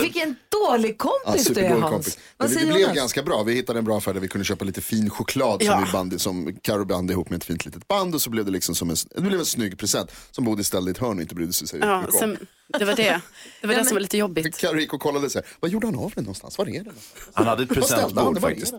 Vilken 0.00 0.36
dålig 0.68 0.96
Ja, 0.98 1.08
kompis 1.24 1.46
du 1.46 1.60
är 1.60 1.70
Hans. 1.70 1.90
kompis. 1.90 2.18
Vad 2.36 2.50
säger 2.50 2.66
det 2.66 2.72
blev 2.72 2.80
Jonas? 2.82 2.96
ganska 2.96 3.22
bra. 3.22 3.42
Vi 3.42 3.54
hittade 3.54 3.78
en 3.78 3.84
bra 3.84 3.98
affär 3.98 4.14
där 4.14 4.20
vi 4.20 4.28
kunde 4.28 4.44
köpa 4.44 4.64
lite 4.64 4.80
fin 4.80 5.10
choklad 5.10 5.62
Ja. 5.62 5.72
som, 5.72 5.84
vi 5.84 5.92
band, 5.92 6.20
som 6.20 6.56
Karo 6.62 6.84
band 6.84 7.10
ihop 7.10 7.30
med 7.30 7.36
ett 7.36 7.44
fint 7.44 7.64
litet 7.64 7.88
band 7.88 8.14
och 8.14 8.22
så 8.22 8.30
blev 8.30 8.44
det 8.44 8.50
liksom 8.50 8.74
som 8.74 8.90
en, 8.90 8.96
det 9.14 9.20
blev 9.20 9.38
en 9.40 9.46
snygg 9.46 9.78
present 9.78 10.10
som 10.30 10.44
Bodil 10.44 10.64
ställde 10.64 10.90
i 10.90 10.92
ett 10.92 10.98
hörn 10.98 11.16
och 11.16 11.22
inte 11.22 11.34
brydde 11.34 11.52
sig 11.52 11.68
så 11.80 11.86
Ja, 11.86 12.06
sen, 12.18 12.38
det 12.78 12.84
var 12.84 12.94
det. 12.94 13.20
Det 13.60 13.66
var 13.66 13.74
det 13.78 13.84
som 13.84 13.94
var 13.94 14.00
lite 14.00 14.16
jobbigt. 14.18 14.56
Karo 14.58 14.78
gick 14.78 14.92
och 14.94 15.00
kollade 15.00 15.30
så 15.30 15.38
här, 15.38 15.46
vad 15.60 15.70
gjorde 15.70 15.86
han 15.86 15.98
av 15.98 16.12
den 16.14 16.24
någonstans? 16.24 16.58
Var 16.58 16.68
är 16.68 16.72
den? 16.72 16.84
någonstans? 16.84 17.30
Han 17.34 17.46
hade 17.46 17.62
ett 17.62 17.68
presentbord 17.68 18.34
Det 18.34 18.40
var 18.40 18.50
är 18.50 18.54
faktiskt. 18.54 18.74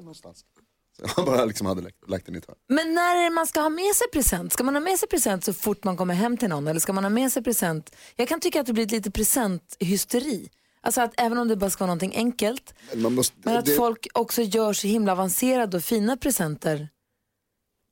han 1.16 1.26
bara 1.26 1.46
liksom 1.46 1.68
hade 1.68 1.82
lagt, 1.82 2.10
lagt 2.10 2.26
den 2.26 2.36
i 2.36 2.38
ett 2.38 2.46
hörn. 2.48 2.58
Men 2.70 2.94
när 2.94 3.30
man 3.30 3.48
ska 3.48 3.62
ha 3.62 3.70
med 3.70 3.96
sig 3.96 4.08
present? 4.14 4.54
Ska 4.54 4.64
man 4.64 4.76
ha 4.76 4.82
med 4.82 5.00
sig 5.00 5.10
present 5.10 5.44
så 5.44 5.54
fort 5.54 5.84
man 5.84 5.98
kommer 5.98 6.14
hem 6.14 6.38
till 6.38 6.50
någon 6.50 6.68
eller 6.68 6.80
ska 6.80 6.94
man 6.94 7.04
ha 7.04 7.10
med 7.10 7.32
sig 7.32 7.44
present? 7.44 7.96
Jag 8.16 8.28
kan 8.28 8.40
tycka 8.40 8.60
att 8.62 8.66
det 8.68 8.74
blir 8.74 8.86
lite 8.88 9.12
presenthysteri. 9.12 10.50
Alltså 10.86 11.02
att 11.02 11.14
även 11.18 11.38
om 11.38 11.48
det 11.48 11.56
bara 11.56 11.70
ska 11.70 11.84
vara 11.84 11.88
någonting 11.88 12.14
enkelt, 12.16 12.74
Men 12.94 13.14
måste, 13.14 13.36
men 13.44 13.58
att 13.58 13.66
det, 13.66 13.76
folk 13.76 14.08
också 14.14 14.42
gör 14.42 14.74
så 14.74 14.88
himla 14.88 15.12
avancerade 15.12 15.78
och 15.78 15.84
fina 15.84 16.18
presenter. 16.18 16.90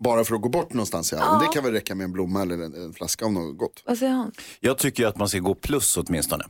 Bara 0.03 0.23
för 0.23 0.35
att 0.35 0.41
gå 0.41 0.49
bort 0.49 0.73
någonstans 0.73 1.11
ja. 1.11 1.31
Men 1.31 1.39
det 1.39 1.53
kan 1.53 1.63
väl 1.63 1.73
räcka 1.73 1.95
med 1.95 2.03
en 2.05 2.11
blomma 2.11 2.41
eller 2.41 2.55
en, 2.55 2.73
en 2.75 2.93
flaska 2.93 3.25
av 3.25 3.31
något 3.31 3.57
gott. 3.57 3.83
Vad 3.85 3.97
säger 3.97 4.11
han? 4.13 4.31
Jag 4.59 4.77
tycker 4.77 5.03
ju 5.03 5.09
att 5.09 5.17
man 5.17 5.29
ska 5.29 5.39
gå 5.39 5.55
plus 5.55 5.97
åtminstone. 5.97 6.43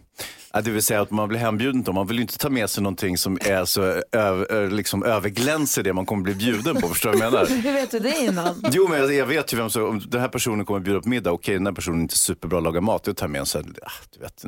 Att 0.53 0.65
Det 0.65 0.71
vill 0.71 0.83
säga 0.83 1.01
att 1.01 1.11
man 1.11 1.29
blir 1.29 1.39
hembjuden 1.39 1.83
då. 1.83 1.93
Man 1.93 2.07
vill 2.07 2.17
ju 2.17 2.21
inte 2.21 2.37
ta 2.37 2.49
med 2.49 2.69
sig 2.69 2.83
någonting 2.83 3.17
som 3.17 3.37
är 3.41 3.65
så 3.65 3.81
över, 4.11 4.69
liksom 4.69 5.03
överglänser 5.03 5.83
det 5.83 5.93
man 5.93 6.05
kommer 6.05 6.23
bli 6.23 6.33
bjuden 6.33 6.81
på. 6.81 6.87
Förstår 6.87 7.11
du 7.11 7.17
vad 7.17 7.25
jag 7.25 7.33
menar? 7.33 7.45
Hur 7.61 7.73
vet 7.73 7.91
du 7.91 7.99
det 7.99 8.17
innan? 8.17 8.63
Jo, 8.71 8.87
men 8.87 8.99
jag, 8.99 9.13
jag 9.13 9.25
vet 9.25 9.53
ju 9.53 9.57
vem 9.57 9.69
som, 9.69 9.83
om 9.83 10.01
den 10.07 10.21
här 10.21 10.27
personen 10.27 10.65
kommer 10.65 10.79
bjuda 10.79 11.01
på 11.01 11.09
middag, 11.09 11.31
okej 11.31 11.53
den 11.53 11.65
här 11.65 11.73
personen 11.73 11.97
är 11.97 12.01
inte 12.01 12.17
superbra 12.17 12.57
att 12.57 12.63
laga 12.63 12.81
mat, 12.81 13.07
jag 13.07 13.17
tar 13.17 13.27
med 13.27 13.39
en 13.39 13.45
sån, 13.45 13.75
ah, 13.81 13.91
du 14.13 14.19
vet, 14.19 14.43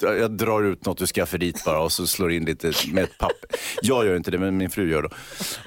jag 0.00 0.30
drar 0.30 0.62
ut 0.62 0.86
något 0.86 1.02
ur 1.02 1.06
skafferiet 1.06 1.64
bara 1.64 1.80
och 1.80 1.92
så 1.92 2.06
slår 2.06 2.32
in 2.32 2.44
lite 2.44 2.72
med 2.92 3.04
ett 3.04 3.18
papper. 3.18 3.50
Jag 3.82 4.06
gör 4.06 4.16
inte 4.16 4.30
det, 4.30 4.38
men 4.38 4.56
min 4.56 4.70
fru 4.70 4.90
gör 4.90 5.02
det. 5.02 5.10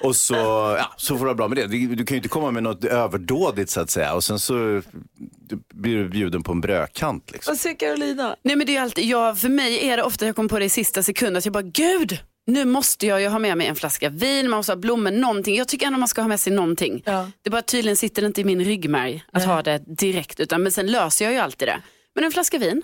Och 0.04 0.16
så, 0.16 0.36
ja, 0.78 0.94
så 0.98 1.18
får 1.18 1.26
det 1.26 1.26
vara 1.26 1.36
bra 1.36 1.48
med 1.48 1.58
det. 1.58 1.68
Du, 1.68 1.96
du 1.96 2.06
kan 2.06 2.16
ju 2.16 2.20
inte 2.20 2.30
komma 2.30 2.52
med 2.52 2.64
något 2.64 2.86
överdådigt 2.86 3.70
så 3.70 3.82
att 3.82 3.90
säga 3.90 4.14
och 4.14 4.24
sen 4.24 4.40
så 4.40 4.54
du 4.54 5.62
blir 5.74 5.98
du 5.98 6.10
bjuden 6.10 6.44
på 6.44 6.52
en 6.52 6.62
brödkant. 6.62 7.32
Liksom. 7.32 7.52
Vad 7.52 7.58
säger 7.58 7.76
Carolina? 7.76 8.36
Nej 8.44 8.56
men 8.56 8.68
det 8.68 8.76
är 8.78 8.82
alltid, 8.82 9.06
ja, 9.06 9.36
för 9.36 9.50
mig 9.50 9.61
är 9.62 9.98
det 9.98 10.04
ofta 10.04 10.26
jag 10.26 10.36
kommer 10.36 10.50
på 10.50 10.60
det 10.60 10.66
i 10.66 10.70
sista 10.70 11.04
sekund 11.04 11.38
att 11.38 11.46
jag 11.46 11.54
bara, 11.54 11.64
gud, 11.64 12.20
nu 12.48 12.66
måste 12.66 13.08
jag 13.08 13.22
ju 13.22 13.28
ha 13.28 13.40
med 13.40 13.58
mig 13.58 13.68
en 13.68 13.76
flaska 13.76 14.10
vin, 14.10 14.50
man 14.50 14.58
måste 14.58 14.72
ha 14.72 14.78
blommor, 14.78 15.12
någonting. 15.12 15.56
Jag 15.56 15.68
tycker 15.68 15.88
ändå 15.88 16.00
man 16.00 16.08
ska 16.08 16.22
ha 16.22 16.28
med 16.28 16.40
sig 16.40 16.54
någonting. 16.54 17.04
Ja. 17.06 17.32
Det 17.42 17.50
bara 17.50 17.62
tydligen 17.62 17.98
sitter 17.98 18.22
det 18.22 18.26
inte 18.26 18.42
i 18.42 18.44
min 18.44 18.64
ryggmärg 18.66 19.24
att 19.32 19.46
ha 19.46 19.62
det 19.64 19.78
direkt, 19.88 20.40
utan, 20.40 20.64
men 20.64 20.72
sen 20.72 20.88
löser 20.88 21.26
jag 21.26 21.34
ju 21.34 21.40
alltid 21.40 21.68
det. 21.68 21.82
Men 22.16 22.24
en 22.24 22.32
flaska 22.32 22.58
vin, 22.58 22.82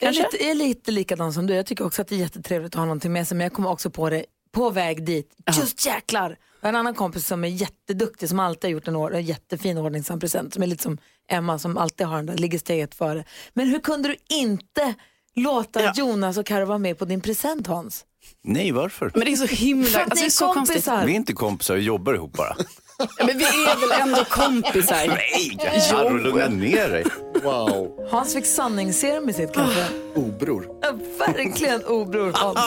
Jag 0.00 0.08
är, 0.08 0.12
kanske? 0.14 0.22
lite, 0.32 0.44
jag 0.44 0.50
är 0.50 0.54
lite 0.54 0.90
likadan 0.90 1.32
som 1.32 1.46
du. 1.46 1.54
Jag 1.54 1.66
tycker 1.66 1.86
också 1.86 2.02
att 2.02 2.08
det 2.08 2.14
är 2.14 2.18
jättetrevligt 2.18 2.74
att 2.74 2.78
ha 2.78 2.84
någonting 2.84 3.12
med 3.12 3.28
sig 3.28 3.36
men 3.36 3.44
jag 3.44 3.52
kommer 3.52 3.70
också 3.70 3.90
på 3.90 4.10
det 4.10 4.24
på 4.52 4.70
väg 4.70 5.04
dit. 5.04 5.34
Just 5.60 5.86
jäklar! 5.86 6.36
Jag 6.60 6.66
har 6.66 6.68
en 6.68 6.76
annan 6.76 6.94
kompis 6.94 7.26
som 7.26 7.44
är 7.44 7.48
jätteduktig 7.48 8.28
som 8.28 8.40
alltid 8.40 8.64
har 8.68 8.72
gjort 8.72 8.88
en, 8.88 8.96
or- 8.96 9.14
en 9.14 9.22
jättefin 9.22 9.78
ordningsam 9.78 10.20
present 10.20 10.54
som 10.54 10.62
är 10.62 10.66
lite 10.66 10.82
som 10.82 10.98
Emma 11.30 11.58
som 11.58 11.78
alltid 11.78 12.06
har 12.06 12.16
den 12.16 12.26
där, 12.26 12.34
ligger 12.34 12.58
steget 12.58 12.94
före. 12.94 13.24
Men 13.52 13.68
hur 13.68 13.78
kunde 13.80 14.08
du 14.08 14.16
inte 14.28 14.94
låta 15.36 15.82
Ja. 15.82 15.92
Jonas 15.96 16.38
och 16.38 16.46
Karo 16.46 16.64
vara 16.64 16.78
med 16.78 16.98
på 16.98 17.04
din 17.04 17.20
present 17.20 17.66
Hans? 17.66 18.04
Nej, 18.44 18.72
varför? 18.72 19.10
Men 19.14 19.24
det 19.24 19.32
är 19.32 19.36
så 19.36 19.46
himla, 19.46 19.88
För 19.88 20.00
att 20.00 20.04
alltså, 20.04 20.14
ni 20.16 20.20
det 20.22 20.26
är 20.26 20.30
så 20.30 20.52
konstigt. 20.54 20.74
kompisar. 20.84 21.06
Vi 21.06 21.12
är 21.12 21.16
inte 21.16 21.32
kompisar, 21.32 21.74
vi 21.74 21.80
jobbar 21.82 22.14
ihop 22.14 22.32
bara. 22.32 22.56
Ja, 22.98 23.06
men 23.26 23.38
vi 23.38 23.44
är 23.44 23.80
väl 23.88 24.00
ändå 24.00 24.24
kompisar? 24.24 25.06
Nej, 25.06 25.58
Carro, 25.90 26.16
lugna 26.16 26.48
ner 26.48 26.88
dig. 26.88 27.04
Wow, 27.42 28.08
Hans 28.10 28.34
fick 28.34 28.46
sanningsserum 28.46 29.28
i 29.28 29.32
sitt 29.32 29.52
kaffe. 29.54 29.86
obror. 30.14 30.66
Ja, 30.82 30.92
Verkligen 31.26 31.84
obror 31.84 32.32
Hans. 32.32 32.58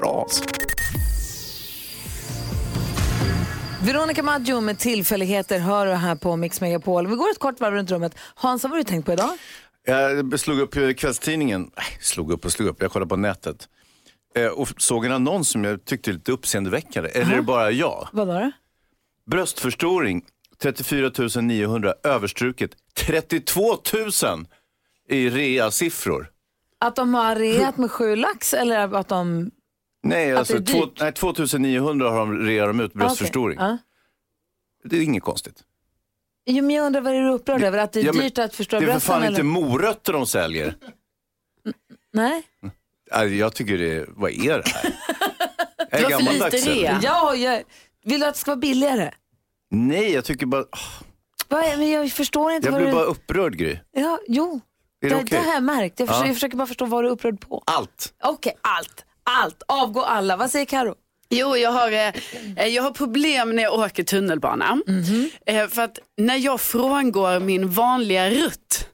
Bra. 0.00 0.26
Veronica 3.82 4.22
Maggio 4.22 4.60
med 4.60 4.78
tillfälligheter 4.78 5.58
hör 5.58 5.86
du 5.86 5.92
här 5.92 6.14
på 6.14 6.36
Mix 6.36 6.60
Megapol. 6.60 7.06
Vi 7.06 7.16
går 7.16 7.30
ett 7.30 7.38
kort 7.38 7.60
varv 7.60 7.74
runt 7.74 7.90
rummet. 7.90 8.14
Hans, 8.34 8.62
vad 8.62 8.70
har 8.70 8.78
du 8.78 8.84
tänkt 8.84 9.06
på 9.06 9.12
idag? 9.12 9.30
Jag 9.86 10.40
slog 10.40 10.58
upp 10.60 10.74
kvällstidningen, 10.98 11.70
nej, 11.76 11.86
slog 12.00 12.32
upp 12.32 12.44
och 12.44 12.52
slog 12.52 12.68
upp, 12.68 12.82
jag 12.82 12.92
kollade 12.92 13.08
på 13.08 13.16
nätet. 13.16 13.68
Eh, 14.34 14.46
Och 14.46 14.68
såg 14.82 15.04
en 15.06 15.12
annons 15.12 15.48
som 15.48 15.64
jag 15.64 15.84
tyckte 15.84 16.12
lite 16.12 16.32
uppseendeväckande. 16.32 17.10
Eller 17.10 17.32
är 17.32 17.36
det 17.36 17.42
bara 17.42 17.70
jag? 17.70 18.08
Vad 18.12 18.26
var 18.26 18.40
det? 18.40 18.52
Bröstförstoring, 19.26 20.24
34 20.62 21.10
900, 21.40 21.94
överstruket 22.02 22.70
32 22.94 23.60
000 24.22 24.46
i 25.08 25.30
rea-siffror. 25.30 26.30
Att 26.78 26.96
de 26.96 27.14
har 27.14 27.36
reat 27.36 27.76
med 27.76 27.90
sju 27.90 28.16
lax 28.16 28.54
eller 28.54 28.94
att 28.94 29.08
de... 29.08 29.50
Nej, 30.02 30.32
Att 30.32 30.38
alltså 30.38 30.58
det 30.58 30.72
är 30.72 30.80
två, 30.80 30.88
nej, 31.00 31.12
2 31.12 31.58
900 31.58 32.10
har 32.10 32.18
de 32.18 32.38
rear 32.38 32.66
de 32.66 32.80
ut 32.80 32.92
bröstförstoring. 32.92 33.58
Ah, 33.58 33.64
okej. 33.74 33.78
Det 34.84 34.96
är 34.96 35.02
inget 35.02 35.22
konstigt. 35.22 35.62
Jo, 36.46 36.64
men 36.64 36.76
jag 36.76 36.86
undrar 36.86 37.00
vad 37.00 37.14
är 37.14 37.20
du 37.20 37.30
upprörd 37.30 37.62
över? 37.62 37.78
Att 37.78 37.92
det 37.92 38.00
är 38.00 38.04
Ja, 38.04 38.12
men 38.12 38.22
dyrt 38.22 38.38
att 38.38 38.54
förstöra 38.54 38.80
Det 38.80 38.86
är 38.86 38.88
för 38.88 38.92
brösten? 38.94 39.12
fan 39.14 39.22
eller? 39.22 39.30
inte 39.30 39.42
morötter 39.42 40.12
de 40.12 40.26
säljer. 40.26 40.74
Nej. 42.12 42.42
Nej, 43.12 43.38
Jag 43.38 43.54
tycker 43.54 43.78
det, 43.78 44.04
vad 44.08 44.30
är 44.30 44.58
det 44.58 44.68
här? 44.68 44.94
Jag 45.90 46.00
Det 46.00 46.06
är 46.06 46.10
gammaldags. 46.10 46.66
Ja, 47.02 47.34
jag... 47.34 47.62
Vill 48.04 48.20
du 48.20 48.26
att 48.26 48.34
det 48.34 48.40
ska 48.40 48.50
vara 48.50 48.56
billigare? 48.56 49.10
Nej, 49.70 50.12
jag 50.12 50.24
tycker 50.24 50.46
bara, 50.46 50.60
är... 51.50 51.76
Men 51.76 51.90
jag 51.90 52.12
förstår 52.12 52.52
inte 52.52 52.66
jag 52.68 52.72
vad 52.72 52.80
blir 52.80 52.88
du... 52.90 52.94
bara 52.96 53.04
upprörd 53.04 53.56
Gry. 53.56 53.78
Ja, 53.92 54.18
jo. 54.28 54.60
Är 55.00 55.08
Det, 55.08 55.14
det 55.14 55.20
det 55.20 55.24
okej? 55.24 55.38
har 55.38 55.54
jag 55.54 55.62
märkt. 55.62 56.00
Jag 56.00 56.08
försöker, 56.08 56.24
Ja. 56.24 56.28
jag 56.28 56.36
försöker 56.36 56.56
bara 56.56 56.66
förstå 56.66 56.84
vad 56.84 57.04
du 57.04 57.08
är 57.08 57.12
upprörd 57.12 57.40
på. 57.40 57.62
Allt. 57.66 58.14
Okej, 58.24 58.56
allt. 58.60 59.04
Allt. 59.24 59.62
Avgå 59.68 60.02
alla. 60.02 60.36
Vad 60.36 60.50
säger 60.50 60.66
Karo? 60.66 60.94
Jo, 61.36 61.56
jag 61.56 61.70
har, 61.70 61.92
eh, 61.92 62.66
jag 62.66 62.82
har 62.82 62.90
problem 62.90 63.56
när 63.56 63.62
jag 63.62 63.74
åker 63.74 64.02
tunnelbana. 64.04 64.80
Eh, 65.46 65.68
för 65.68 65.82
att 65.82 65.98
när 66.16 66.36
jag 66.36 66.60
frångår 66.60 67.40
min 67.40 67.68
vanliga 67.70 68.30
rutt, 68.30 68.88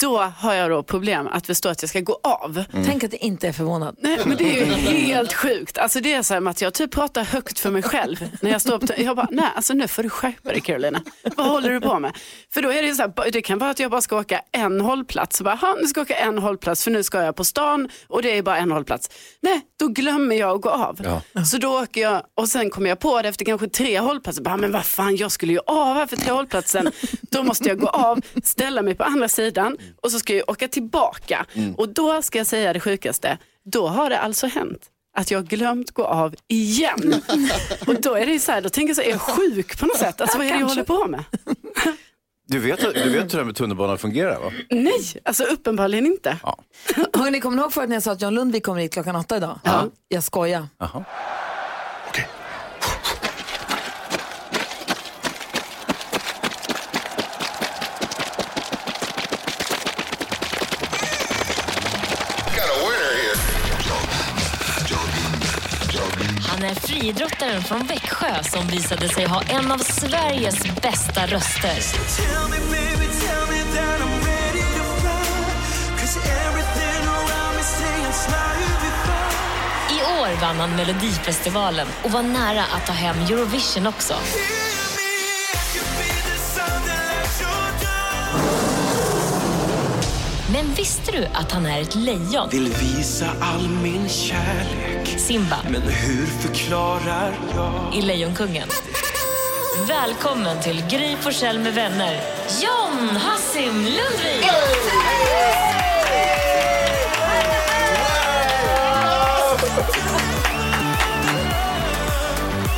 då 0.00 0.18
har 0.18 0.54
jag 0.54 0.70
då 0.70 0.82
problem 0.82 1.26
att 1.26 1.46
förstå 1.46 1.68
att 1.68 1.82
jag 1.82 1.88
ska 1.88 2.00
gå 2.00 2.20
av. 2.22 2.64
Tänk 2.86 3.04
att 3.04 3.12
jag 3.12 3.22
inte 3.22 3.48
är 3.48 3.52
förvånad. 3.52 3.96
Nej, 4.00 4.18
men 4.26 4.36
det 4.36 4.44
är 4.44 4.66
ju 4.66 4.72
helt 4.92 5.32
sjukt. 5.32 5.78
Alltså 5.78 6.00
det 6.00 6.12
är 6.12 6.22
så 6.22 6.34
här 6.34 6.48
att 6.48 6.60
jag 6.60 6.74
typ 6.74 6.90
pratar 6.90 7.24
högt 7.24 7.58
för 7.58 7.70
mig 7.70 7.82
själv. 7.82 8.28
När 8.40 8.50
jag 8.50 8.60
står 8.60 8.78
på 8.78 8.86
jag 8.96 9.16
bara, 9.16 9.28
nej 9.30 9.48
alltså 9.56 9.74
nu 9.74 9.88
får 9.88 10.02
du 10.02 10.10
skärpa 10.10 10.48
dig 10.50 10.60
Carolina. 10.60 11.02
Vad 11.36 11.46
håller 11.46 11.70
du 11.70 11.80
på 11.80 11.98
med? 11.98 12.16
För 12.54 12.62
då 12.62 12.68
är 12.72 12.82
det 12.82 12.88
ju 12.88 12.94
så 12.94 13.02
här, 13.02 13.30
det 13.32 13.42
kan 13.42 13.58
vara 13.58 13.70
att 13.70 13.78
jag 13.80 13.90
bara 13.90 14.00
ska 14.00 14.18
åka 14.18 14.40
en 14.52 14.80
hållplats. 14.80 15.36
Så 15.36 15.44
bara, 15.44 15.54
"Ha, 15.54 15.76
nu 15.80 15.86
ska 15.86 16.00
jag 16.00 16.04
åka 16.04 16.16
en 16.16 16.38
hållplats 16.38 16.84
för 16.84 16.90
nu 16.90 17.02
ska 17.02 17.22
jag 17.22 17.36
på 17.36 17.44
stan 17.44 17.88
och 18.08 18.22
det 18.22 18.38
är 18.38 18.42
bara 18.42 18.56
en 18.56 18.70
hållplats. 18.72 19.10
Nej, 19.40 19.60
då 19.78 19.88
glömmer 19.88 20.36
jag 20.36 20.50
att 20.56 20.60
gå 20.62 20.70
av. 20.70 21.00
Så 21.50 21.58
då 21.58 21.82
åker 21.82 22.00
jag 22.00 22.22
och 22.36 22.48
sen 22.48 22.70
kommer 22.70 22.88
jag 22.88 22.98
på 23.00 23.22
det 23.22 23.28
efter 23.28 23.44
kanske 23.44 23.68
tre 23.68 23.98
hållplatser. 23.98 24.42
Bara, 24.42 24.56
men 24.56 24.72
vad 24.72 24.84
fan, 24.84 25.16
jag 25.16 25.32
skulle 25.32 25.52
ju 25.52 25.60
av 25.66 25.94
här 25.96 26.06
för 26.06 26.16
tre 26.16 26.32
hållplatsen. 26.32 26.90
Då 27.30 27.42
måste 27.42 27.68
jag 27.68 27.78
gå 27.78 27.88
av, 27.88 28.20
ställa 28.44 28.82
mig 28.82 28.94
på 28.94 29.04
andra 29.04 29.28
sidan 29.28 29.76
och 30.02 30.10
så 30.10 30.18
ska 30.18 30.34
jag 30.34 30.50
åka 30.50 30.68
tillbaka. 30.68 31.46
Och 31.76 31.88
då 31.88 32.22
ska 32.22 32.38
jag 32.38 32.46
säga 32.46 32.72
det 32.72 32.80
sjukaste, 32.80 33.38
då 33.64 33.88
har 33.88 34.10
det 34.10 34.18
alltså 34.18 34.46
hänt 34.46 34.88
att 35.16 35.30
jag 35.30 35.38
har 35.38 35.44
glömt 35.44 35.90
gå 35.90 36.04
av 36.04 36.34
igen. 36.48 37.14
Och 37.86 38.00
då 38.00 38.14
är 38.14 38.26
det 38.26 38.38
så 38.38 38.52
här, 38.52 38.60
då 38.60 38.68
tänker 38.68 38.88
jag 38.88 38.96
så 38.96 39.02
här, 39.02 39.08
är 39.08 39.12
jag 39.12 39.20
sjuk 39.20 39.78
på 39.80 39.86
något 39.86 39.96
sätt? 39.96 40.20
Alltså 40.20 40.38
vad 40.38 40.46
är 40.46 40.52
det 40.52 40.58
jag 40.58 40.66
håller 40.66 40.84
på 40.84 41.06
med? 41.06 41.24
Du 42.48 42.58
vet, 42.58 42.80
du 42.80 42.86
vet 42.92 43.04
hur 43.04 43.28
det 43.28 43.36
här 43.36 43.44
med 43.44 43.56
tunnelbanan 43.56 43.98
fungerar 43.98 44.40
va? 44.40 44.52
Nej, 44.70 45.00
alltså 45.24 45.44
uppenbarligen 45.44 46.06
inte. 46.06 46.36
Hörrni, 47.14 47.40
kommer 47.40 47.56
ni 47.56 47.62
ihåg 47.62 47.72
förut 47.72 47.88
när 47.88 47.96
jag 47.96 48.02
sa 48.02 48.12
att 48.12 48.22
John 48.22 48.34
Lundvik 48.34 48.64
kommer 48.64 48.80
hit 48.80 48.92
klockan 48.92 49.16
åtta 49.16 49.36
idag? 49.36 49.60
Ja. 49.64 49.88
Jag 50.08 50.22
skojar. 50.22 50.66
Jaha. 50.78 51.04
Är 66.72 66.74
friidrottaren 66.74 67.62
från 67.62 67.86
Växjö 67.86 68.42
som 68.42 68.66
visade 68.66 69.08
sig 69.08 69.24
ha 69.24 69.42
en 69.42 69.72
av 69.72 69.78
Sveriges 69.78 70.82
bästa 70.82 71.26
röster. 71.26 71.78
I 79.90 80.20
år 80.20 80.40
vann 80.40 80.56
han 80.56 80.76
Melodifestivalen 80.76 81.86
och 82.02 82.10
var 82.10 82.22
nära 82.22 82.62
att 82.62 82.86
ta 82.86 82.92
hem 82.92 83.16
Eurovision 83.16 83.86
också. 83.86 84.14
Men 90.52 90.74
visste 90.74 91.12
du 91.12 91.24
att 91.24 91.52
han 91.52 91.66
är 91.66 91.80
ett 91.80 91.94
lejon? 91.94 92.48
Vill 92.50 92.68
visa 92.68 93.26
all 93.40 93.68
min 93.68 94.08
kärlek 94.08 95.20
Simba 95.20 95.56
Men 95.70 95.82
hur 95.82 96.26
förklarar 96.26 97.34
jag? 97.54 97.94
i 97.94 98.02
Lejonkungen. 98.02 98.68
Välkommen 99.88 100.62
till 100.62 100.84
Gry 100.90 101.16
Forssell 101.20 101.58
med 101.58 101.74
vänner, 101.74 102.20
John 102.62 103.16
Hassim 103.16 103.74
Lundvik! 103.74 104.50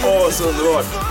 Åh, 0.04 0.30
så 0.30 0.44
underbart! 0.44 1.03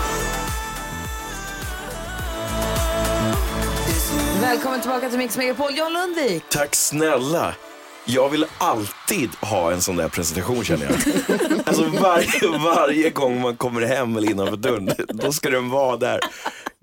Välkommen 4.54 4.82
tillbaka 4.82 5.10
till 5.10 5.18
Mix 5.18 5.38
Megapol, 5.38 5.78
John 5.78 5.94
Lundvik. 5.94 6.44
Tack 6.50 6.76
snälla. 6.76 7.56
Jag 8.06 8.30
vill 8.30 8.46
alltid 8.58 9.30
ha 9.42 9.72
en 9.72 9.82
sån 9.82 9.96
där 9.96 10.10
presentation 10.10 10.63
känner 10.63 10.86
jag. 10.86 10.94
Alltså 11.66 11.84
varje, 11.84 12.58
varje 12.58 13.10
gång 13.10 13.42
man 13.42 13.56
kommer 13.58 13.82
hem 13.82 14.18
eller 14.18 14.32
innanför 14.32 14.58
dörren, 14.58 14.89
då 15.08 15.32
ska 15.32 15.50
den 15.50 15.70
vara 15.70 15.98
där. 15.98 16.20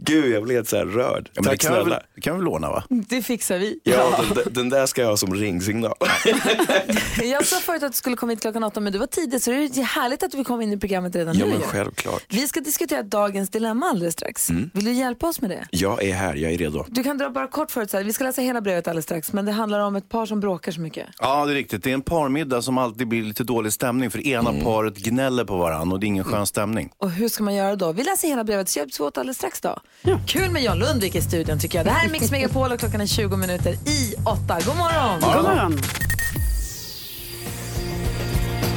Gud, 0.05 0.33
jag 0.35 0.43
blir 0.43 0.55
helt 0.55 0.69
så 0.69 0.77
här 0.77 0.85
rörd. 0.85 1.31
Ja, 1.35 1.43
men 1.43 1.45
Tack 1.45 1.61
kan 1.61 1.73
vi, 1.75 1.81
snälla. 1.81 1.97
väl- 1.97 2.05
det 2.15 2.21
kan 2.21 2.39
vi 2.39 2.45
låna 2.45 2.71
va? 2.71 2.85
Det 2.89 3.23
fixar 3.23 3.59
vi. 3.59 3.81
Ja, 3.85 4.21
den, 4.35 4.53
den 4.55 4.69
där 4.69 4.87
ska 4.87 5.01
jag 5.03 5.09
ha 5.09 5.17
som 5.17 5.35
ringsignal. 5.35 5.95
Jag 7.23 7.47
sa 7.47 7.57
förut 7.57 7.83
att 7.83 7.93
du 7.93 7.97
skulle 7.97 8.17
komma 8.17 8.33
hit 8.33 8.41
klockan 8.41 8.65
åtta, 8.65 8.81
men 8.81 8.93
du 8.93 8.99
var 8.99 9.07
tidig, 9.07 9.43
så 9.43 9.51
det 9.51 9.57
är 9.57 9.83
härligt 9.83 10.23
att 10.23 10.31
du 10.31 10.37
vill 10.37 10.47
komma 10.47 10.63
in 10.63 10.73
i 10.73 10.77
programmet 10.79 11.17
redan 11.17 11.39
Ja, 11.39 11.45
nu. 11.45 11.51
men 11.51 11.61
ju. 11.61 11.67
självklart. 11.67 12.23
Vi 12.29 12.49
ska 12.49 12.61
diskutera 12.61 13.03
dagens 13.03 13.51
dilemma 13.51 13.87
alldeles 13.87 14.15
strax. 14.15 14.51
Mm. 14.51 14.71
Vill 14.75 14.85
du 14.85 14.93
hjälpa 14.93 15.27
oss 15.29 15.41
med 15.41 15.51
det? 15.51 15.67
Jag 15.71 16.03
är 16.03 16.15
här, 16.15 16.35
jag 16.35 16.53
är 16.53 16.59
redo. 16.59 16.85
Du 16.89 17.03
kan 17.03 17.19
dra 17.19 17.31
bara 17.31 17.47
kort 17.47 17.71
förut, 17.71 17.91
så 17.91 17.97
här. 17.97 18.05
vi 18.05 18.13
ska 18.13 18.25
läsa 18.25 18.43
hela 18.43 18.61
brevet 18.61 18.89
alldeles 18.89 19.05
strax, 19.05 19.33
men 19.33 19.45
det 19.45 19.53
handlar 19.53 19.81
om 19.81 19.97
ett 19.97 20.09
par 20.09 20.27
som 20.27 20.41
bråkar 20.41 20.73
så 20.73 20.81
mycket. 20.81 21.07
Ja, 21.19 21.47
det 21.47 21.53
är 21.53 21.55
riktigt. 21.55 21.85
Det 21.85 21.91
är 21.91 21.95
en 21.95 22.03
parmiddag 22.03 22.63
som 22.63 22.79
alltid 22.79 23.09
blir 23.09 23.23
lite 23.23 23.45
dålig 23.45 23.73
stämning 23.73 24.11
för 24.11 24.27
ena 24.27 24.53
paret 24.65 24.97
gnäller 24.97 25.45
på 25.45 25.57
varandra 25.57 25.95
och 25.95 26.01
det 26.01 26.05
är 26.07 26.09
ingen 26.09 26.25
skön 26.25 26.47
stämning. 26.47 26.91
Och 26.99 27.11
hur 27.11 27.29
ska 27.29 27.43
man 27.45 27.55
göra 27.55 27.77
då? 27.77 27.93
Vi 27.93 28.03
läser 28.03 28.29
hela 28.29 28.45
brevet, 28.45 28.69
så 28.69 28.79
hjälps 28.79 29.01
vi 29.01 29.05
åt 29.05 29.19
alldeles 29.19 29.37
strax 29.37 29.61
då. 29.61 29.79
Kul 30.26 30.50
med 30.50 30.62
John 30.62 30.79
Lundvik 30.79 31.14
i 31.14 31.20
studion 31.20 31.59
tycker 31.59 31.79
jag. 31.79 31.87
Det 31.87 31.90
här 31.90 32.07
är 32.07 32.11
Mix 32.11 32.31
Megapol 32.31 32.72
och 32.72 32.79
klockan 32.79 33.00
är 33.00 33.07
20 33.07 33.37
minuter 33.37 33.72
i 33.72 34.14
åtta. 34.24 34.59
God 34.66 34.76
morgon! 34.76 35.20
God 35.20 35.42
morgon. 35.42 35.79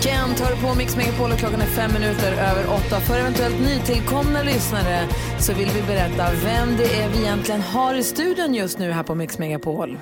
Kent 0.03 0.39
hör 0.39 0.55
på 0.55 0.75
Mix 0.75 0.95
Megapol 0.95 1.31
och 1.31 1.37
klockan 1.37 1.61
är 1.61 1.65
fem 1.65 1.93
minuter 1.93 2.31
över 2.31 2.65
åtta. 2.69 2.99
För 2.99 3.19
eventuellt 3.19 3.59
nytillkomna 3.59 4.43
lyssnare 4.43 5.07
så 5.39 5.53
vill 5.53 5.69
vi 5.75 5.81
berätta 5.81 6.31
vem 6.43 6.77
det 6.77 6.95
är 7.01 7.09
vi 7.09 7.17
egentligen 7.19 7.61
har 7.61 7.95
i 7.95 8.03
studion 8.03 8.53
just 8.53 8.79
nu 8.79 8.91
här 8.91 9.03
på 9.03 9.15
Mix 9.15 9.37
Megapol. 9.39 9.99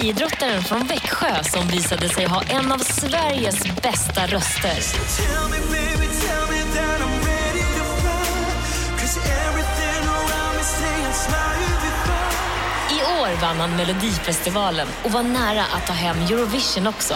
Friidrottaren 0.00 0.62
från 0.62 0.86
Växjö 0.86 1.44
som 1.44 1.68
visade 1.68 2.08
sig 2.08 2.24
ha 2.24 2.42
en 2.42 2.72
av 2.72 2.78
Sveriges 2.78 3.82
bästa 3.82 4.26
röster. 4.26 4.78
I 12.90 13.22
år 13.22 13.40
vann 13.40 13.56
han 13.56 13.76
Melodifestivalen 13.76 14.88
och 15.04 15.12
var 15.12 15.22
nära 15.22 15.62
att 15.62 15.86
ta 15.86 15.92
hem 15.92 16.16
Eurovision 16.16 16.86
också. 16.86 17.14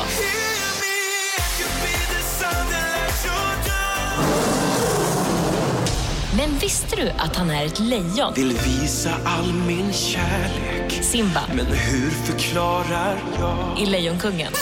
Men 6.40 6.58
visste 6.58 6.96
du 6.96 7.10
att 7.18 7.36
han 7.36 7.50
är 7.50 7.66
ett 7.66 7.78
lejon? 7.78 8.34
Vill 8.34 8.52
visa 8.52 9.10
all 9.24 9.52
min 9.52 9.92
kärlek 9.92 10.92
Simba 11.02 11.40
Men 11.54 11.66
hur 11.66 12.10
förklarar 12.10 13.18
jag? 13.38 13.78
i 13.82 13.86
Lejonkungen. 13.86 14.52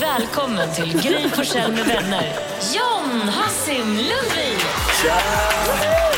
Välkommen 0.00 0.74
till 0.74 1.00
Gry 1.02 1.28
Forssell 1.28 1.72
med 1.72 1.86
vänner, 1.86 2.32
John 2.74 3.28
Hassim 3.28 3.86
Lundvik! 3.86 4.64
Exakt! 4.88 6.08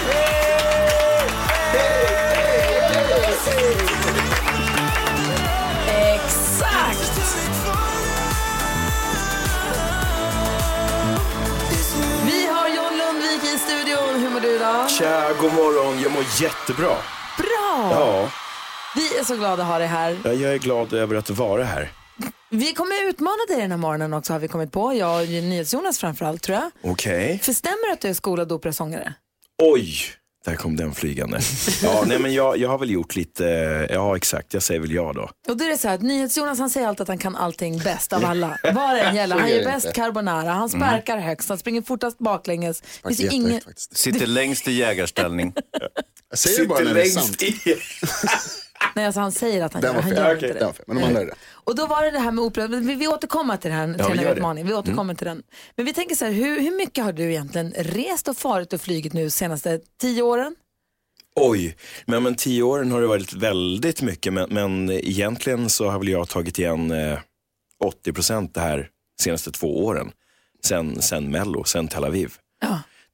Mår 14.41 14.49
du 14.49 14.57
idag? 14.57 14.91
Tja, 14.91 15.33
god 15.41 15.53
morgon. 15.55 16.01
Jag 16.03 16.13
mår 16.13 16.25
jättebra. 16.41 16.97
Bra! 17.39 17.89
Ja, 17.91 18.31
Vi 18.97 19.19
är 19.19 19.25
så 19.25 19.37
glada 19.37 19.63
att 19.63 19.69
ha 19.69 19.79
dig 19.79 19.87
här. 19.89 20.17
jag 20.25 20.55
är 20.55 20.59
glad 20.59 20.93
över 20.93 21.17
att 21.17 21.31
vara 21.31 21.65
här. 21.65 21.91
Vi 22.51 22.73
kommer 22.73 23.09
utmana 23.09 23.37
dig 23.49 23.61
den 23.61 23.71
här 23.71 23.79
morgonen 23.79 24.13
också 24.15 24.33
har 24.33 24.41
vi 24.41 24.49
kommit 24.49 24.73
på. 24.73 24.95
Jag 24.95 25.21
och 25.23 25.29
NyhetsJonas 25.29 25.99
framförallt 25.99 26.43
tror 26.43 26.59
jag. 26.59 26.71
Okej. 26.93 27.41
För 27.43 27.53
stämmer 27.53 27.87
det 27.87 27.93
att 27.93 28.01
du 28.01 28.09
är 28.09 28.15
skolad 28.15 28.53
operasångare? 28.53 29.15
Oj, 29.63 29.95
där 30.45 30.57
kom 30.57 30.77
den 30.77 30.95
flygande. 30.95 31.41
Ja, 31.83 32.05
nej 32.07 32.19
men 32.19 32.35
jag, 32.35 32.59
jag 32.59 32.69
har 32.69 32.79
väl 32.79 32.91
gjort 32.91 33.17
lite, 33.17 33.45
ja 33.91 34.17
exakt, 34.17 34.55
jag 34.55 34.63
säger 34.63 34.81
väl 34.81 34.93
ja 34.93 35.13
då. 35.13 35.31
Och 35.49 35.57
då 35.57 35.65
är 35.65 35.69
det 35.69 35.79
så 35.79 35.89
här 35.89 35.95
att 35.95 36.03
NyhetsJonas 36.03 36.59
han 36.59 36.71
säger 36.71 36.87
alltid 36.87 37.03
att 37.03 37.09
han 37.09 37.19
kan 37.19 37.37
allting 37.37 37.79
bäst 37.79 38.13
av 38.13 38.25
alla. 38.25 38.59
Vad 38.75 38.97
det 38.97 39.01
än 39.01 39.17
gäller. 39.17 39.39
Han 39.39 39.51
gör 39.51 39.65
bäst 39.65 39.93
carbonara, 39.93 40.51
han 40.51 40.69
sparkar 40.69 41.19
högst, 41.19 41.49
han 41.49 41.59
springer 41.59 41.83
fortast 41.83 42.19
baklänges. 42.19 42.83
Det 43.03 43.15
finns 43.15 43.33
ingen... 43.33 43.61
Sitter 43.77 44.27
längst 44.27 44.69
i 44.69 44.73
jägarställning. 44.73 45.53
Jag 46.31 46.39
säger 46.39 46.67
bara 46.67 46.81
när 46.81 46.95
det 46.95 47.03
är 47.03 47.05
sant. 47.05 47.43
Nej, 48.97 49.07
alltså 49.07 49.21
han 49.21 49.33
säger 49.33 49.65
att 49.65 49.73
han 49.73 49.83
Den 49.83 49.89
gör, 49.89 49.95
var 49.97 50.03
han 50.03 50.13
gör 50.17 50.37
Okej, 50.37 50.49
inte 50.49 50.59
den 50.59 50.67
var 50.67 50.73
det. 50.73 50.77
fel. 50.77 50.85
Men 50.87 50.97
de 50.97 51.03
andra 51.05 51.21
är 51.21 51.27
rätt. 51.27 51.39
Och 51.51 51.75
då 51.77 51.87
var 51.87 52.03
det 52.05 52.11
det 52.11 52.19
här 52.19 52.33
med 52.33 52.45
opera, 52.45 52.67
vi, 52.67 52.95
vi 52.95 53.09
återkommer 53.09 53.57
till, 53.57 53.71
det 53.71 53.77
här, 53.77 53.87
till 53.87 54.23
Ja, 54.39 54.53
vi. 54.55 54.63
Vi 54.63 54.75
återkommer 54.75 55.03
Mm. 55.03 55.17
till 55.17 55.27
den. 55.27 55.43
Men 55.77 55.87
vi 55.87 55.93
tänker 55.93 56.15
så 56.15 56.25
här, 56.25 56.33
hur, 56.33 56.61
hur 56.61 56.77
mycket 56.77 57.05
har 57.05 57.13
du 57.13 57.23
egentligen 57.31 57.73
rest 57.77 58.29
och 58.29 58.37
farit 58.37 58.73
och 58.73 58.81
flugit 58.81 59.13
nu 59.13 59.31
senaste 59.31 59.81
tio 60.01 60.23
åren? 60.23 60.55
Oj, 61.37 61.77
men, 62.07 62.23
men 62.23 62.35
tio 62.35 62.63
åren 62.63 62.93
har 62.93 63.01
det 63.01 63.07
varit 63.07 63.33
väldigt 63.33 64.03
mycket, 64.03 64.33
men, 64.33 64.49
men 64.51 64.91
egentligen 64.91 65.71
så 65.71 65.89
har 65.89 65.99
väl 65.99 66.09
jag 66.09 66.29
tagit 66.29 66.59
igen 66.59 66.91
eh, 66.91 67.19
80 67.85 68.13
procent 68.13 68.55
det 68.55 68.61
här 68.61 68.89
senaste 69.23 69.51
två 69.53 69.85
åren. 69.85 70.13
Sen, 70.65 71.03
sen 71.03 71.31
Mello, 71.31 71.65
sen 71.65 71.89
Tel 71.89 72.05
Aviv. 72.05 72.33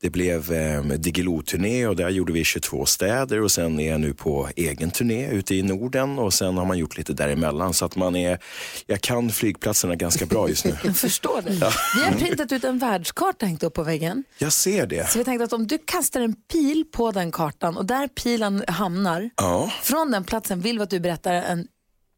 Det 0.01 0.11
blev 0.11 0.53
eh, 0.53 0.83
Diggiloo-turné 0.83 1.87
och 1.87 1.97
där 1.97 2.09
gjorde 2.11 2.33
vi 2.33 2.45
22 2.45 2.87
städer 2.87 3.41
och 3.41 3.51
sen 3.51 3.81
är 3.81 3.91
jag 3.91 4.01
nu 4.01 4.15
på 4.15 4.49
egen 4.57 4.91
turné 4.91 5.31
ute 5.31 5.55
i 5.55 5.63
Norden 5.63 6.19
och 6.19 6.35
sen 6.35 6.57
har 6.59 6.65
man 6.65 6.79
gjort 6.79 6.97
lite 6.99 7.13
däremellan 7.13 7.75
så 7.75 7.85
att 7.85 7.97
man 7.97 8.17
är, 8.17 8.39
jag 8.87 9.01
kan 9.01 9.31
flygplatserna 9.31 9.95
ganska 9.95 10.27
bra 10.27 10.49
just 10.49 10.65
nu. 10.65 10.77
Jag 10.85 10.97
förstår 10.97 11.43
det. 11.43 11.53
Ja. 11.55 11.71
Vi 11.97 12.03
har 12.05 12.13
printat 12.13 12.53
ut 12.53 12.65
en 12.65 12.79
världskarta 12.79 13.47
hängt 13.47 13.63
upp 13.63 13.75
på 13.75 13.83
väggen. 13.83 14.25
Jag 14.39 14.53
ser 14.53 14.87
det. 14.87 15.11
Så 15.11 15.19
vi 15.19 15.25
tänkte 15.25 15.45
att 15.45 15.53
om 15.53 15.67
du 15.67 15.79
kastar 15.79 16.21
en 16.21 16.35
pil 16.53 16.85
på 16.93 17.11
den 17.13 17.33
kartan 17.33 17.77
och 17.77 17.87
där 17.87 18.09
pilen 18.09 18.65
hamnar, 18.69 19.31
Ja. 19.37 19.71
från 19.83 20.11
den 20.11 20.25
platsen 20.25 20.61
vill 20.61 20.79
vi 20.79 20.83
att 20.85 20.91
du 20.91 21.01
berättar 21.01 21.33
en 21.35 21.67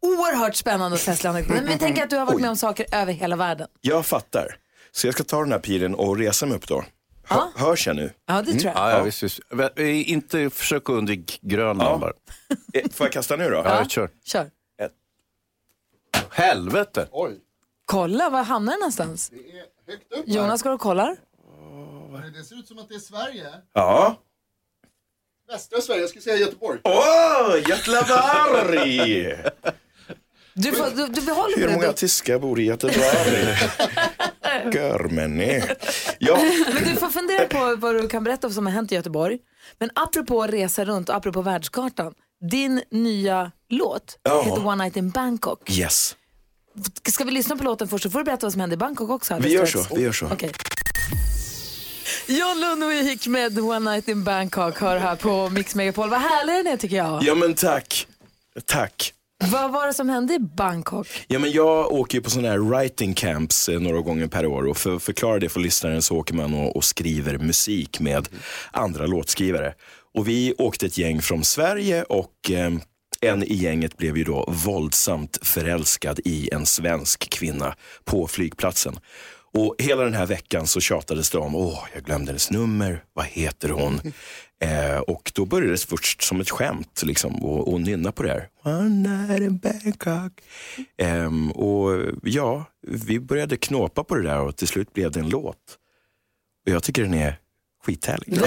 oerhört 0.03 0.55
spännande 0.57 0.95
och 0.95 1.01
festlig 1.01 1.31
anekdot. 1.31 1.57
Men 1.57 1.67
vi 1.67 1.79
tänker 1.79 2.03
att 2.05 2.11
du 2.11 2.17
har 2.17 2.27
varit 2.27 2.41
med 2.41 2.51
om 2.51 2.57
saker 2.57 2.87
över 2.93 3.13
hela 3.13 3.37
världen. 3.37 3.69
Jag 3.81 4.07
fattar. 4.07 4.57
Så 4.93 5.07
jag 5.07 5.15
ska 5.15 5.25
ta 5.25 5.41
den 5.41 5.53
här 5.53 5.59
pilen 5.59 5.95
och 5.95 6.17
resa 6.19 6.47
mig 6.47 6.57
upp 6.57 6.67
då. 6.69 6.85
Hör, 7.29 7.49
Hörs 7.57 7.87
jag 7.87 7.97
nu? 7.97 8.13
Ja, 8.27 8.43
det 8.43 8.53
tror 8.53 8.65
jag. 8.65 8.75
Ja, 8.77 8.91
ja, 8.91 9.03
visst, 9.03 9.23
visst. 9.23 9.41
Inte 9.79 10.51
försök 10.51 10.89
undvika 10.89 11.35
Grönland 11.41 12.01
bara. 12.01 12.13
Eh, 12.73 12.83
Får 12.93 13.07
jag 13.07 13.13
kasta 13.13 13.37
nu 13.37 13.51
då? 13.51 13.57
Ja, 13.65 13.85
kör. 13.89 14.11
Kör. 14.25 14.51
Helvete! 16.31 17.09
Kolla, 17.85 18.31
var 18.31 18.43
hamnar 18.43 18.73
den 18.73 18.81
någonstans? 18.81 19.33
Jonas 20.27 20.63
går 20.63 20.71
och 20.71 20.81
kollar. 20.81 21.17
Det 22.35 22.45
ser 22.45 22.57
ut 22.59 22.69
som 22.69 22.79
att 22.79 22.89
det 22.89 22.95
är 22.95 22.99
Sverige. 22.99 23.47
Ja. 23.73 24.17
Västra 25.49 25.81
Sverige, 25.81 26.01
jag 26.01 26.11
skulle 26.11 26.23
säga 26.23 26.37
Göteborg. 26.37 26.81
Åh, 26.85 27.57
Götlaborg! 27.69 29.37
Du, 30.61 30.73
får, 30.73 30.91
du, 30.97 31.07
du 31.07 31.21
behåller 31.21 31.57
Hur 31.57 31.69
många 31.75 31.93
tyskar 31.93 32.39
bor 32.39 32.61
i 32.61 32.65
Göteborg? 32.65 32.99
Görmänni. 34.75 35.63
Ja, 36.19 36.39
Men 36.75 36.85
du 36.85 36.97
får 36.97 37.09
fundera 37.09 37.45
på 37.47 37.77
vad 37.77 37.95
du 37.95 38.09
kan 38.09 38.25
berätta 38.25 38.51
som 38.51 38.67
har 38.67 38.73
hänt 38.73 38.93
i 38.93 38.95
Göteborg. 38.95 39.39
Men 39.79 39.91
apropå 39.95 40.47
resa 40.47 40.85
runt 40.85 41.09
och 41.09 41.15
apropå 41.17 41.43
världskartan. 41.43 42.15
Din 42.51 42.83
nya 42.91 43.53
låt 43.69 44.19
Ja. 44.23 44.43
heter 44.43 44.67
One 44.67 44.85
Night 44.85 44.97
in 44.97 45.11
Bangkok. 45.11 45.71
yes. 45.71 46.17
Ska 47.09 47.25
vi 47.25 47.31
lyssna 47.31 47.57
på 47.57 47.65
låten 47.65 47.89
först 47.89 48.03
så 48.03 48.11
får 48.11 48.19
du 48.19 48.25
berätta 48.25 48.47
vad 48.47 48.53
som 48.53 48.61
hände 48.61 48.75
i 48.75 48.77
Bangkok 48.77 49.11
också. 49.11 49.39
Vi 49.41 49.49
gör 49.53 49.67
så, 49.67 49.87
vi 49.95 50.03
gör 50.03 50.13
så. 50.13 50.27
Okej. 50.33 50.53
John 52.27 52.61
Lundvik 52.61 53.27
med 53.27 53.59
One 53.59 53.91
Night 53.91 54.09
in 54.09 54.25
Bangkok 54.25 54.79
hör 54.81 54.97
här 54.99 55.17
på 55.17 55.49
Mix 55.49 55.75
Megapol. 55.75 56.09
Vad 56.11 56.21
härlig 56.21 56.55
den 56.65 56.73
är 56.73 56.77
tycker 56.77 56.97
jag. 56.97 57.23
Ja 57.23 57.35
men 57.35 57.55
tack. 57.55 58.07
Tack. 58.67 59.13
Vad 59.45 59.73
var 59.73 59.87
det 59.87 59.95
som 59.95 60.09
hände 60.09 60.35
i 60.35 60.39
Bangkok? 60.39 61.09
Ja, 61.29 61.39
men 61.39 61.53
jag 61.53 61.93
åker 61.93 62.19
ju 62.19 62.23
på 62.23 62.31
sådana 62.31 62.49
här 62.49 62.59
writing 62.59 63.15
camps 63.15 63.69
eh, 63.69 63.81
några 63.81 64.01
gånger 64.01 64.27
per 64.27 64.47
år 64.47 64.67
och 64.67 64.77
för 64.77 64.97
att 64.97 65.03
förklara 65.03 65.39
det 65.39 65.49
för 65.49 65.61
lyssnaren 65.61 66.03
så 66.03 66.17
åker 66.17 66.35
man 66.35 66.55
och, 66.55 66.77
och 66.77 66.85
skriver 66.85 67.39
musik 67.39 68.01
med 68.01 68.29
andra 68.73 69.07
låtskrivare. 69.07 69.75
Och 70.15 70.29
vi 70.29 70.55
åkte 70.59 70.87
ett 70.87 70.99
gäng 70.99 71.23
från 71.23 71.45
Sverige 71.45 72.03
och 72.03 72.51
eh, 72.51 72.73
en 73.21 73.43
i 73.43 73.55
gänget 73.55 73.97
blev 73.97 74.17
ju 74.17 74.25
då 74.25 74.45
våldsamt 74.65 75.39
förälskad 75.43 76.21
i 76.25 76.49
en 76.53 76.67
svensk 76.67 77.31
kvinna 77.31 77.75
på 78.05 78.27
flygplatsen. 78.27 78.99
Och 79.55 79.75
hela 79.79 80.05
den 80.05 80.15
här 80.15 80.27
veckan 80.27 80.67
så 80.67 80.81
tjatades 80.81 81.31
det 81.31 81.39
om, 81.39 81.55
åh, 81.55 81.85
jag 81.95 82.05
glömde 82.05 82.31
hennes 82.31 82.51
nummer, 82.51 83.05
vad 83.13 83.25
heter 83.25 83.69
hon? 83.69 84.01
Eh, 84.61 84.99
och 84.99 85.33
då 85.35 85.47
började 85.47 85.73
det 85.73 85.79
först 85.79 86.23
som 86.23 86.41
ett 86.41 86.51
skämt 86.51 87.03
liksom, 87.07 87.45
och, 87.45 87.73
och 87.73 87.81
nynna 87.81 88.13
på 88.13 88.23
det 88.23 88.29
här. 88.29 88.49
One 88.63 88.89
night 88.89 89.41
in 89.41 89.59
Bangkok. 89.59 90.33
Ehm, 90.97 91.51
och 91.51 92.13
ja, 92.23 92.65
vi 92.83 93.21
började 93.21 93.57
knåpa 93.57 94.05
på 94.05 94.15
det 94.15 94.23
där 94.23 94.41
och 94.41 94.57
till 94.57 94.69
slut 94.69 94.93
blev 94.93 95.13
det 95.13 95.21
en 95.21 95.29
låt. 95.29 95.79
Och 96.67 96.73
jag 96.73 96.83
tycker 96.83 97.03
den 97.03 97.15
är 97.15 97.39
skithärlig. 97.89 98.37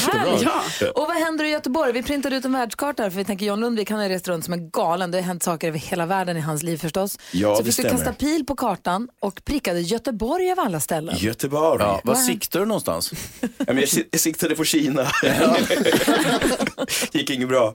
Superhärligt. 0.00 0.82
Och 0.94 1.06
vad 1.08 1.16
händer 1.16 1.44
i 1.44 1.48
Göteborg? 1.48 1.92
Vi 1.92 2.02
printade 2.02 2.36
ut 2.36 2.44
en 2.44 2.52
världskarta 2.52 3.02
här 3.02 3.10
för 3.10 3.18
vi 3.18 3.24
tänker 3.24 3.46
John 3.46 3.60
Lundvik 3.60 3.90
han 3.90 4.00
har 4.00 4.08
rest 4.08 4.28
runt 4.28 4.44
som 4.44 4.54
en 4.54 4.70
galen. 4.70 5.10
Det 5.10 5.18
har 5.18 5.22
hänt 5.22 5.42
saker 5.42 5.68
över 5.68 5.78
hela 5.78 6.06
världen 6.06 6.36
i 6.36 6.40
hans 6.40 6.62
liv 6.62 6.76
förstås. 6.78 7.18
Ja, 7.32 7.56
så 7.56 7.62
vi 7.62 7.72
fick 7.72 7.88
kasta 7.90 8.12
pil 8.12 8.46
på 8.46 8.56
kartan 8.56 9.08
och 9.20 9.44
prickade 9.44 9.80
Göteborg 9.80 10.52
av 10.52 10.58
alla 10.60 10.80
ställen. 10.80 11.14
Göteborg. 11.18 11.82
Ja, 11.82 12.00
vad 12.04 12.16
Vad- 12.16 12.24
siktar 12.24 12.60
du 12.60 12.66
någonstans? 12.66 13.12
Ja, 13.40 13.48
men 13.66 13.76
jag 13.76 13.88
jag 14.10 14.20
siktade 14.20 14.54
på 14.56 14.64
Kina. 14.64 15.06
gick 17.12 17.30
inget 17.30 17.48
bra. 17.48 17.74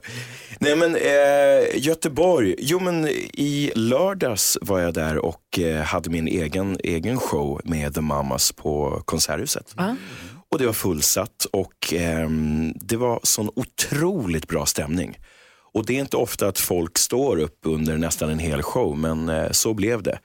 Nej 0.58 0.76
men 0.76 0.96
eh, 0.96 1.76
Göteborg, 1.86 2.54
jo 2.58 2.80
men 2.80 3.08
i 3.08 3.72
lördags 3.74 4.58
var 4.60 4.80
jag 4.80 4.94
där 4.94 5.18
och 5.18 5.58
eh, 5.58 5.82
hade 5.82 6.10
min 6.10 6.28
egen, 6.28 6.76
egen 6.84 7.18
show 7.18 7.60
med 7.64 7.94
The 7.94 8.00
Mamas 8.00 8.52
på 8.52 9.02
Konserthuset. 9.04 9.74
Och 10.50 10.58
det 10.58 10.66
var 10.66 10.72
fullsatt 10.72 11.46
och 11.52 11.92
ehm, 11.92 12.72
det 12.76 12.96
var 12.96 13.20
sån 13.22 13.50
otroligt 13.56 14.48
bra 14.48 14.66
stämning. 14.66 15.18
Och 15.72 15.86
det 15.86 15.96
är 15.96 16.00
inte 16.00 16.16
ofta 16.16 16.48
att 16.48 16.58
folk 16.58 16.98
står 16.98 17.38
upp 17.38 17.58
under 17.62 17.96
nästan 17.96 18.30
en 18.30 18.38
hel 18.38 18.62
show, 18.62 18.98
men 18.98 19.28
eh, 19.28 19.50
så 19.50 19.74
blev 19.74 20.02
det. 20.02 20.18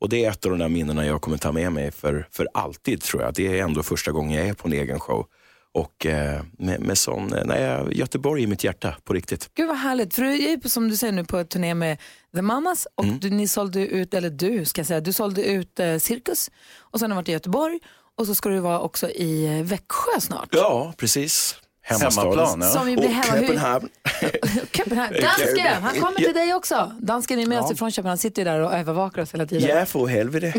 Och 0.00 0.08
det 0.08 0.24
är 0.24 0.30
ett 0.30 0.44
av 0.44 0.50
de 0.50 0.58
där 0.58 0.68
minnena 0.68 1.06
jag 1.06 1.20
kommer 1.22 1.38
ta 1.38 1.52
med 1.52 1.72
mig 1.72 1.90
för, 1.90 2.28
för 2.32 2.48
alltid 2.54 3.02
tror 3.02 3.22
jag. 3.22 3.34
Det 3.34 3.58
är 3.58 3.62
ändå 3.62 3.82
första 3.82 4.12
gången 4.12 4.38
jag 4.38 4.48
är 4.48 4.54
på 4.54 4.68
en 4.68 4.72
egen 4.74 5.00
show. 5.00 5.26
Och 5.72 6.06
eh, 6.06 6.42
med, 6.58 6.80
med 6.80 6.98
sån, 6.98 7.32
eh, 7.32 7.42
nej, 7.44 7.84
Göteborg 7.92 8.42
i 8.42 8.46
mitt 8.46 8.64
hjärta, 8.64 8.96
på 9.04 9.12
riktigt. 9.12 9.50
Gud 9.54 9.68
vad 9.68 9.76
härligt, 9.76 10.14
för 10.14 10.22
du 10.22 10.44
är 10.52 10.68
som 10.68 10.88
du 10.88 10.96
säger 10.96 11.12
nu 11.12 11.24
på 11.24 11.44
turné 11.44 11.74
med 11.74 11.98
The 12.34 12.42
Mamas 12.42 12.86
och 12.94 13.04
Mm. 13.04 13.18
du, 13.18 13.30
ni 13.30 13.48
sålde 13.48 13.86
ut, 13.86 14.14
eller 14.14 14.30
du 14.30 14.64
ska 14.64 14.84
säga, 14.84 15.00
du 15.00 15.12
sålde 15.12 15.44
ut 15.44 15.80
eh, 15.80 15.98
Cirkus 15.98 16.50
och 16.78 17.00
sen 17.00 17.10
har 17.10 17.16
du 17.16 17.20
varit 17.20 17.28
i 17.28 17.32
Göteborg 17.32 17.80
och 18.18 18.26
så 18.26 18.34
ska 18.34 18.48
du 18.48 18.58
vara 18.58 18.80
också 18.80 19.10
i 19.10 19.58
eh, 19.58 19.64
Växjö 19.64 20.20
snart. 20.20 20.48
Ja, 20.52 20.92
precis. 20.96 21.56
Hemmaplan, 21.82 22.60
ja. 22.60 22.68
Som 22.68 22.90
ju 22.90 22.96
blir 22.96 23.08
Och 23.08 23.14
hemma. 23.14 23.36
Hur- 23.38 23.46
Köpenhamn. 23.46 23.88
Köpenhamn. 24.72 25.14
Dansken, 25.20 25.82
han 25.82 26.00
kommer 26.00 26.18
till 26.20 26.34
dig 26.34 26.54
också. 26.54 26.92
Dansken 27.00 27.38
är 27.38 27.46
med 27.46 27.60
oss 27.60 27.72
ifrån 27.72 27.90
Köpenhamn, 27.90 28.10
han 28.10 28.18
sitter 28.18 28.42
ju 28.42 28.44
där 28.50 28.60
och 28.60 28.72
övervakar 28.74 29.22
oss 29.22 29.34
hela 29.34 29.46
tiden. 29.46 29.76
Ja, 29.78 29.86
för 29.86 30.06
helvete. 30.06 30.54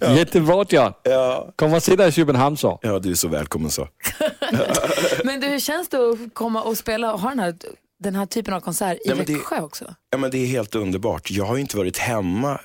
Jättebra 0.16 0.64
John. 0.68 0.92
Ja. 1.02 1.52
Kom 1.56 1.74
och 1.74 1.82
dig 1.82 2.08
i 2.08 2.12
Köpenhamn 2.12 2.56
så. 2.56 2.78
ja, 2.82 2.98
du 2.98 3.10
är 3.10 3.14
så 3.14 3.28
välkommen 3.28 3.70
så. 3.70 3.88
Men 5.24 5.40
du, 5.40 5.46
hur 5.46 5.58
känns 5.60 5.88
det 5.88 5.96
att 5.98 6.18
komma 6.34 6.62
och 6.62 6.78
spela 6.78 7.12
och 7.14 7.20
ha 7.20 7.28
den 7.28 7.38
här, 7.38 7.54
den 8.02 8.14
här 8.14 8.26
typen 8.26 8.54
av 8.54 8.60
konsert 8.60 8.98
i 9.04 9.08
det- 9.08 9.14
Växjö 9.14 9.60
också? 9.60 9.94
Ja, 10.10 10.18
men 10.18 10.30
det 10.30 10.38
är 10.38 10.46
helt 10.46 10.74
underbart. 10.74 11.30
Jag 11.30 11.44
har 11.44 11.54
ju 11.54 11.60
inte 11.60 11.76
varit 11.76 11.98
hemma, 11.98 12.60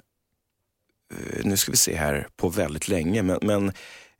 nu 1.45 1.57
ska 1.57 1.71
vi 1.71 1.77
se 1.77 1.95
här, 1.95 2.27
på 2.35 2.49
väldigt 2.49 2.87
länge. 2.87 3.23
Men, 3.23 3.39
men 3.41 3.71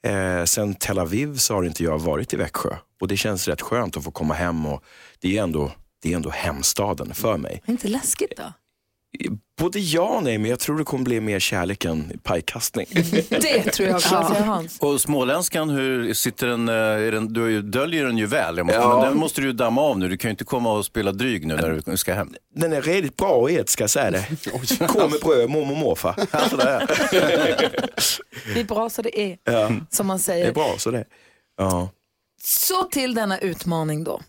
eh, 0.03 0.45
sen 0.45 0.75
Tel 0.75 0.99
Aviv 0.99 1.37
så 1.37 1.53
har 1.53 1.63
inte 1.63 1.83
jag 1.83 1.99
varit 1.99 2.33
i 2.33 2.37
Växjö. 2.37 2.75
Och 3.01 3.07
det 3.07 3.17
känns 3.17 3.47
rätt 3.47 3.61
skönt 3.61 3.97
att 3.97 4.03
få 4.03 4.11
komma 4.11 4.33
hem 4.33 4.65
och 4.65 4.83
det 5.19 5.37
är 5.37 5.43
ändå, 5.43 5.71
det 6.01 6.11
är 6.11 6.15
ändå 6.15 6.29
hemstaden 6.29 7.13
för 7.13 7.37
mig. 7.37 7.61
Är 7.65 7.71
inte 7.71 7.87
läskigt 7.87 8.37
då? 8.37 8.53
Både 9.59 9.79
ja 9.79 10.01
och 10.01 10.23
nej, 10.23 10.37
men 10.37 10.49
jag 10.49 10.59
tror 10.59 10.77
det 10.77 10.83
kommer 10.83 11.03
bli 11.03 11.19
mer 11.21 11.39
kärlek 11.39 11.85
än 11.85 12.19
pajkastning. 12.23 12.85
Det 13.29 13.61
tror 13.71 13.87
jag 13.89 13.95
också. 13.95 14.15
Hans? 14.15 14.79
Och 14.79 15.01
småländskan, 15.01 15.69
hur 15.69 16.13
sitter 16.13 16.47
den, 16.47 16.69
eh, 16.69 16.75
är 16.75 17.11
den 17.11 17.33
du 17.33 17.61
döljer 17.61 18.05
den 18.05 18.17
ju 18.17 18.25
väl. 18.25 18.63
Måste, 18.63 18.79
Ja. 18.79 18.95
Men 18.99 19.09
den 19.09 19.17
måste 19.17 19.41
du 19.41 19.47
ju 19.47 19.53
damma 19.53 19.81
av 19.81 19.99
nu. 19.99 20.09
Du 20.09 20.17
kan 20.17 20.29
ju 20.29 20.31
inte 20.31 20.43
komma 20.43 20.71
och 20.73 20.85
spela 20.85 21.11
dryg 21.11 21.45
nu 21.47 21.55
när 21.55 21.81
du 21.91 21.97
ska 21.97 22.13
hem. 22.13 22.33
Den 22.55 22.73
är 22.73 22.81
riktigt 22.81 23.17
bra 23.17 23.49
i 23.49 23.57
ett, 23.57 23.69
ska 23.69 23.83
jag 23.83 23.89
säga 23.89 24.11
det. 24.11 24.25
Kom 24.87 25.11
med 25.11 25.19
bröd, 25.21 25.49
mormor 25.49 25.71
och 25.71 25.77
morfar. 25.77 26.15
Alltså, 26.31 26.57
det 26.57 26.63
är. 26.69 26.87
Det 28.53 28.59
är 28.59 28.63
bra 28.63 28.89
så 28.89 29.01
det 29.01 29.19
är, 29.21 29.37
Ja, 29.43 29.71
som 29.89 30.07
man 30.07 30.17
det 30.17 30.23
säger. 30.23 30.47
är 30.47 30.51
bra 30.53 30.75
så 30.77 30.91
det. 30.91 31.05
Ja. 31.57 31.89
Så 32.43 32.83
till 32.83 33.13
denna 33.13 33.37
utmaning 33.39 34.03
då, 34.03 34.21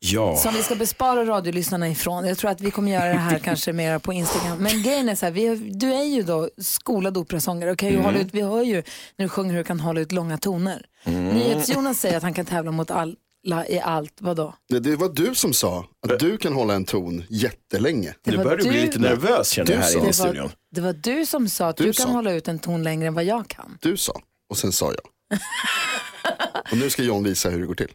Ja. 0.00 0.36
som 0.36 0.54
vi 0.54 0.62
ska 0.62 0.74
bespara 0.74 1.24
radiolyssnarna 1.24 1.88
ifrån. 1.88 2.24
Jag 2.28 2.38
tror 2.38 2.50
att 2.50 2.60
vi 2.60 2.70
kommer 2.70 2.92
göra 2.92 3.08
det 3.08 3.18
här 3.18 3.38
kanske 3.44 3.72
mer 3.72 3.98
på 3.98 4.12
Instagram. 4.12 4.58
Men 4.58 4.82
grejen 4.82 5.08
är 5.08 5.14
så 5.14 5.26
här, 5.26 5.32
vi, 5.32 5.56
du 5.56 5.94
är 5.94 6.02
ju 6.04 6.22
då 6.22 6.48
skolad 6.58 7.16
operasångare 7.16 7.70
och 7.70 7.78
kan 7.78 7.88
ju 7.88 7.94
Mm. 7.94 8.04
hålla 8.06 8.18
ut, 8.18 8.28
vi 8.34 8.40
hör 8.42 8.62
ju 8.62 8.74
när 9.16 9.24
du 9.24 9.28
sjunger 9.28 9.50
hur 9.50 9.58
du 9.58 9.64
kan 9.64 9.80
hålla 9.80 10.00
ut 10.00 10.12
långa 10.12 10.38
toner. 10.38 10.86
Mm. 11.04 11.24
NyhetsJonas 11.28 12.00
säger 12.00 12.16
att 12.16 12.22
han 12.22 12.34
kan 12.34 12.46
tävla 12.46 12.70
mot 12.70 12.90
alla 12.90 13.66
i 13.68 13.80
allt, 13.80 14.12
vadå? 14.20 14.54
Det, 14.68 14.80
det 14.80 14.96
var 14.96 15.08
du 15.08 15.34
som 15.34 15.52
sa 15.52 15.84
att 16.08 16.18
du 16.18 16.36
kan 16.38 16.52
hålla 16.52 16.74
en 16.74 16.84
ton 16.84 17.24
jättelänge. 17.28 18.14
Det 18.24 18.30
Nu 18.30 18.36
var 18.36 18.44
börjar 18.44 18.58
du 18.58 18.68
bli 18.68 18.80
lite 18.82 18.98
nervös 18.98 19.48
känner 19.50 19.72
jag 19.72 19.78
här 19.80 19.88
sa. 19.88 19.98
inne 19.98 20.08
i 20.08 20.10
Det 20.12 20.18
var, 20.22 20.28
studion. 20.28 20.50
det 20.74 20.80
var 20.80 20.92
du 20.92 21.26
som 21.26 21.48
sa 21.48 21.68
att 21.68 21.76
Du 21.76 21.84
du, 21.84 21.92
kan 21.92 22.06
sa. 22.06 22.12
hålla 22.12 22.32
ut 22.32 22.48
en 22.48 22.58
ton 22.58 22.82
längre 22.82 23.06
än 23.08 23.14
vad 23.14 23.24
jag 23.24 23.48
kan. 23.48 23.78
Du 23.80 23.96
sa, 23.96 24.20
och 24.50 24.58
sen 24.58 24.72
sa 24.72 24.86
jag. 24.86 25.38
och 26.72 26.76
nu 26.78 26.90
ska 26.90 27.02
John 27.02 27.24
visa 27.24 27.50
hur 27.50 27.60
det 27.60 27.66
går 27.66 27.74
till. 27.74 27.90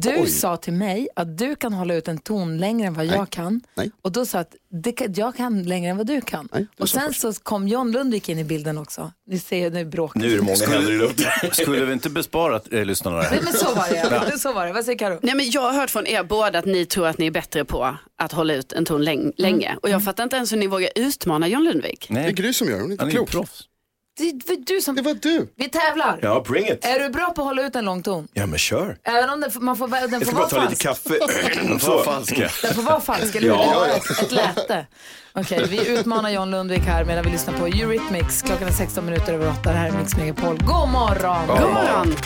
Du 0.00 0.16
Oj. 0.16 0.26
sa 0.30 0.56
till 0.56 0.72
mig 0.72 1.08
att 1.16 1.38
du 1.38 1.56
kan 1.56 1.72
hålla 1.72 1.94
ut 1.94 2.08
en 2.08 2.18
ton 2.18 2.58
längre 2.58 2.86
än 2.86 2.94
vad 2.94 3.06
jag 3.06 3.30
kan. 3.30 3.60
Nej. 3.74 3.90
Och 4.02 4.12
då 4.12 4.26
sa 4.26 4.38
att 4.38 4.54
det 4.82 4.92
kan, 4.92 5.12
jag 5.14 5.36
kan 5.36 5.62
längre 5.62 5.90
än 5.90 5.96
vad 5.96 6.06
du 6.06 6.20
kan. 6.20 6.48
Nej, 6.52 6.66
du 6.76 6.82
och 6.82 6.88
sa 6.88 7.00
sen 7.00 7.14
så 7.14 7.32
kom 7.42 7.68
John 7.68 7.92
Lundvik 7.92 8.28
in 8.28 8.38
i 8.38 8.44
bilden 8.44 8.78
också. 8.78 9.12
Ni 9.26 9.38
ser, 9.38 9.70
nu 9.70 9.84
bråkar 9.84 10.20
Nu 10.20 10.32
är 10.32 10.36
det 10.36 10.42
många 10.42 10.66
händer 10.66 10.92
i 10.92 10.98
luften. 10.98 11.26
Skulle 11.52 11.84
vi 11.84 11.92
inte 11.92 12.10
bespara 12.10 12.60
eh, 12.70 12.84
lyssnarna 12.84 13.16
det 13.16 13.22
Nej, 13.22 13.30
här? 13.38 13.42
men 13.44 13.52
så 13.52 13.74
var 13.74 14.30
det. 14.30 14.38
så 14.38 14.52
var 14.52 14.66
det. 14.66 14.72
Vad 14.72 14.84
säger 14.84 14.98
Karo? 14.98 15.18
Nej, 15.22 15.34
men 15.34 15.50
jag 15.50 15.60
har 15.62 15.72
hört 15.72 15.90
från 15.90 16.06
er 16.06 16.22
båda 16.24 16.58
att 16.58 16.66
ni 16.66 16.86
tror 16.86 17.06
att 17.06 17.18
ni 17.18 17.26
är 17.26 17.30
bättre 17.30 17.64
på 17.64 17.96
att 18.18 18.32
hålla 18.32 18.54
ut 18.54 18.72
en 18.72 18.84
ton 18.84 19.02
läng- 19.02 19.32
länge. 19.36 19.76
Och 19.82 19.88
jag 19.90 20.04
fattar 20.04 20.24
inte 20.24 20.36
ens 20.36 20.52
hur 20.52 20.56
ni 20.56 20.66
vågar 20.66 20.90
utmana 20.94 21.48
John 21.48 21.64
Lundvik. 21.64 22.06
Det 22.08 22.14
är 22.18 22.22
Nej, 22.22 22.32
Gry 22.32 22.52
som 22.52 22.68
gör 22.68 22.74
det, 22.76 22.80
hon 22.82 22.90
är 22.90 22.92
inte 22.92 23.02
han 23.04 23.08
är 23.08 23.12
ju 23.12 23.18
klok. 23.18 23.30
proffs. 23.30 23.68
Det 24.18 24.48
var 24.48 24.56
du 24.66 24.80
som... 24.80 24.94
Det 24.94 25.02
var 25.02 25.14
du. 25.14 25.52
Vi 25.56 25.68
tävlar. 25.68 26.18
Ja, 26.22 26.44
bring 26.48 26.68
it. 26.68 26.84
Är 26.84 26.98
du 26.98 27.08
bra 27.08 27.26
på 27.32 27.40
att 27.42 27.46
hålla 27.48 27.62
ut 27.62 27.76
en 27.76 27.84
lång 27.84 28.02
ton? 28.02 28.28
Ja, 28.32 28.46
men 28.46 28.58
kör. 28.58 28.96
Även 29.04 29.30
om 29.30 29.40
den, 29.40 29.50
får- 29.50 29.60
man 29.60 29.76
får, 29.76 29.88
den 29.88 30.00
Jag 30.00 30.10
får 30.10 30.26
ska 30.26 30.36
vara 30.36 30.48
bara 30.48 30.62
ta 30.64 30.70
lite 30.70 30.84
falsk. 30.84 31.08
kaffe. 31.08 31.78
Så 31.80 32.02
falska. 32.02 32.50
Den 32.62 32.74
får 32.74 32.82
vara 32.82 33.00
falsk, 33.00 33.34
eller 33.34 33.48
hur? 33.48 33.54
Ja. 33.56 33.86
Ett, 33.86 34.10
ett 34.22 34.32
läte. 34.32 34.86
Okej, 35.34 35.66
vi 35.68 35.88
utmanar 35.88 36.30
John 36.30 36.50
Lundvik 36.50 36.80
här 36.82 37.04
medan 37.04 37.24
vi 37.24 37.30
lyssnar 37.30 37.58
på 37.58 37.66
Eurythmics. 37.66 38.42
Klockan 38.42 38.68
är 38.68 38.72
16 38.72 39.04
minuter 39.04 39.34
över 39.34 39.50
8. 39.50 39.60
Det 39.62 39.70
här 39.78 39.88
är 39.88 39.92
Mix 39.92 40.16
Megapol. 40.16 40.56
God 40.58 40.88
morgon! 40.88 41.46
God 41.46 41.60
morgon. 41.72 42.16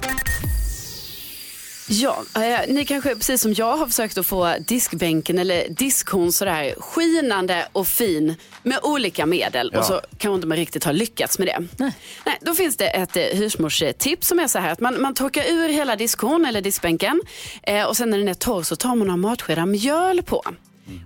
Ja, 1.89 2.25
eh, 2.35 2.61
ni 2.75 2.85
kanske 2.85 3.15
precis 3.15 3.43
som 3.43 3.53
jag 3.55 3.77
har 3.77 3.87
försökt 3.87 4.19
att 4.19 4.27
få 4.27 4.55
diskbänken 4.67 5.39
eller 5.39 5.69
diskhon 5.69 6.33
sådär 6.33 6.75
skinande 6.79 7.69
och 7.73 7.89
fin 7.89 8.35
med 8.63 8.79
olika 8.83 9.27
medel 9.27 9.71
Ja. 9.73 9.79
och 9.79 9.85
så 9.85 10.01
kan 10.19 10.35
inte 10.35 10.47
man 10.47 10.57
riktigt 10.57 10.85
ha 10.85 10.93
lyckats 10.93 11.39
med 11.39 11.49
det. 11.49 11.67
Nej. 11.77 12.39
då 12.41 12.55
finns 12.55 12.77
det 12.77 12.89
ett 12.89 13.17
eh, 13.17 13.23
husmorstips 13.23 14.29
som 14.29 14.39
är 14.39 14.47
så 14.49 14.59
här 14.59 14.73
att 14.73 14.81
man, 14.81 15.01
man 15.03 15.15
torkar 15.15 15.45
ur 15.45 15.69
hela 15.69 15.97
diskhon 15.97 16.45
eller 16.47 16.61
diskbänken 16.61 17.21
eh, 17.63 17.85
och 17.85 17.97
sen 17.97 18.11
när 18.11 18.19
den 18.19 18.29
är 18.29 18.35
torr 18.35 18.63
så 18.63 18.77
tar 18.77 18.89
man 18.89 18.99
några 18.99 19.17
matskedar 19.17 19.67
mjöl 19.67 20.23
på 20.23 20.43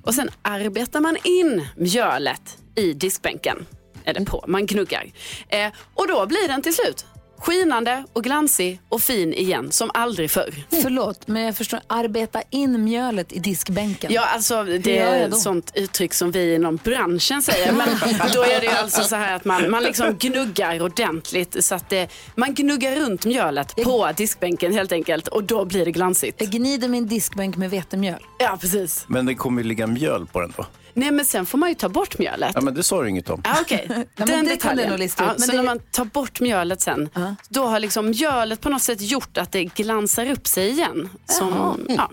och 0.04 0.14
sen 0.14 0.30
arbetar 0.42 1.00
man 1.00 1.16
in 1.24 1.66
mjölet 1.76 2.56
i 2.74 2.92
diskbänken. 2.92 3.66
Eller 4.04 4.24
på, 4.24 4.44
man 4.48 4.66
gnuggar. 4.66 5.04
Eh, 5.48 5.68
och 5.94 6.08
då 6.08 6.26
blir 6.26 6.48
den 6.48 6.62
till 6.62 6.74
slut 6.74 7.06
skinande 7.40 8.04
och 8.12 8.24
glansig 8.24 8.80
och 8.88 9.02
fin 9.02 9.34
igen 9.34 9.72
som 9.72 9.90
aldrig 9.94 10.30
förr. 10.30 10.54
Förlåt, 10.82 11.28
men 11.28 11.42
jag 11.42 11.56
förstår. 11.56 11.80
Arbeta 11.86 12.42
in 12.50 12.84
mjölet 12.84 13.32
i 13.32 13.38
diskbänken. 13.38 14.12
Ja, 14.12 14.24
alltså 14.34 14.64
det 14.64 14.94
jag 14.94 15.16
är 15.16 15.28
ett 15.28 15.38
sånt 15.38 15.72
uttryck 15.74 16.14
som 16.14 16.30
vi 16.30 16.54
inom 16.54 16.76
branschen 16.76 17.42
säger. 17.42 17.72
Men 17.72 17.88
då 18.34 18.42
är 18.42 18.60
det 18.60 18.66
ju 18.66 18.72
alltså 18.72 19.02
så 19.02 19.16
här 19.16 19.36
att 19.36 19.44
man, 19.44 19.70
man 19.70 19.82
liksom 19.82 20.16
gnuggar 20.18 20.82
ordentligt 20.82 21.64
så 21.64 21.74
att 21.74 21.88
det, 21.88 22.08
man 22.34 22.54
gnuggar 22.54 22.96
runt 22.96 23.24
mjölet 23.26 23.76
på 23.76 24.10
diskbänken 24.16 24.72
helt 24.72 24.92
enkelt 24.92 25.28
och 25.28 25.44
då 25.44 25.64
blir 25.64 25.84
det 25.84 25.90
glansigt. 25.90 26.40
Jag 26.40 26.50
gnider 26.50 26.88
min 26.88 27.06
diskbänk 27.06 27.56
med 27.56 27.70
vetemjöl. 27.70 28.20
Ja, 28.38 28.58
precis. 28.60 29.04
Men 29.08 29.26
det 29.26 29.34
kommer 29.34 29.62
ju 29.62 29.68
ligga 29.68 29.86
mjöl 29.86 30.26
på 30.26 30.40
den 30.40 30.52
då. 30.56 30.66
Nej 31.00 31.10
men 31.10 31.24
sen 31.24 31.46
får 31.46 31.58
man 31.58 31.68
ju 31.68 31.74
ta 31.74 31.88
bort 31.88 32.18
mjölet. 32.18 32.52
Ja, 32.54 32.60
men 32.60 32.74
det 32.74 32.82
sa 32.82 33.02
du 33.02 33.08
inget 33.08 33.30
om. 33.30 33.40
Ja, 33.44 33.56
Okej, 33.60 33.86
men 34.16 34.28
den 34.28 34.44
det 34.44 34.56
kan 34.56 34.76
du 34.76 34.86
nog 34.86 34.98
lista 34.98 35.22
ut, 35.24 35.26
Ja, 35.28 35.32
men 35.38 35.40
så 35.46 35.50
det- 35.50 35.56
när 35.56 35.64
man 35.64 35.78
tar 35.90 36.04
bort 36.04 36.40
mjölet 36.40 36.80
sen, 36.80 37.08
då 37.48 37.66
har 37.66 37.80
liksom 37.80 38.10
mjölet 38.10 38.60
på 38.60 38.68
något 38.68 38.82
sätt 38.82 39.00
gjort 39.00 39.38
att 39.38 39.52
det 39.52 39.64
glansar 39.64 40.30
upp 40.30 40.46
sig 40.46 40.68
igen. 40.70 41.08
Som, 41.26 41.80
ja. 41.88 42.10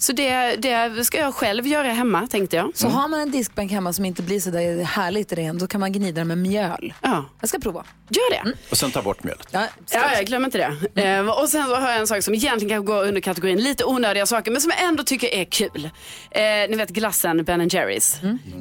Så 0.00 0.12
det, 0.12 0.56
det 0.56 1.04
ska 1.04 1.18
jag 1.18 1.34
själv 1.34 1.66
göra 1.66 1.88
hemma 1.92 2.26
tänkte 2.26 2.56
jag. 2.56 2.70
Så 2.74 2.88
har 2.88 3.08
man 3.08 3.20
en 3.20 3.30
diskbänk 3.30 3.70
hemma 3.72 3.92
som 3.92 4.04
inte 4.04 4.22
blir 4.22 4.40
så 4.40 4.50
där 4.50 4.82
härligt 4.84 5.32
ren, 5.32 5.58
då 5.58 5.66
kan 5.66 5.80
man 5.80 5.92
gnida 5.92 6.20
den 6.20 6.28
med 6.28 6.38
mjöl. 6.38 6.94
Ja. 7.02 7.24
Jag 7.40 7.48
ska 7.48 7.58
prova. 7.58 7.84
Gör 8.08 8.30
det. 8.44 8.52
Och 8.70 8.76
sen 8.76 8.90
ta 8.90 9.02
bort 9.02 9.24
mjölet. 9.24 9.48
Ja, 9.50 9.66
Ja, 9.90 10.14
jag 10.14 10.26
glömmer 10.26 10.46
inte 10.46 10.58
det. 10.94 11.02
Eh, 11.02 11.28
och 11.42 11.48
sen 11.48 11.66
så 11.66 11.74
har 11.74 11.90
jag 11.90 12.00
en 12.00 12.06
sak 12.06 12.22
som 12.22 12.34
egentligen 12.34 12.68
kanske 12.76 12.92
går 12.92 13.04
under 13.06 13.20
kategorin 13.20 13.58
lite 13.62 13.84
onödiga 13.84 14.26
saker 14.26 14.50
men 14.50 14.60
som 14.60 14.70
jag 14.78 14.88
ändå 14.88 15.02
tycker 15.02 15.28
är 15.34 15.44
kul. 15.44 15.90
Eh, 16.30 16.40
ni 16.42 16.76
vet 16.76 16.90
glassen 16.90 17.44
Ben 17.44 17.68
Jerrys. 17.68 18.16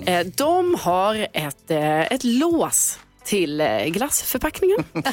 Eh, 0.06 0.26
de 0.36 0.76
har 0.82 1.28
ett, 1.34 1.72
eh, 1.72 2.02
ett 2.02 2.24
lås 2.24 3.00
till 3.28 3.62
eh, 3.62 3.86
glassförpackningen. 3.86 4.84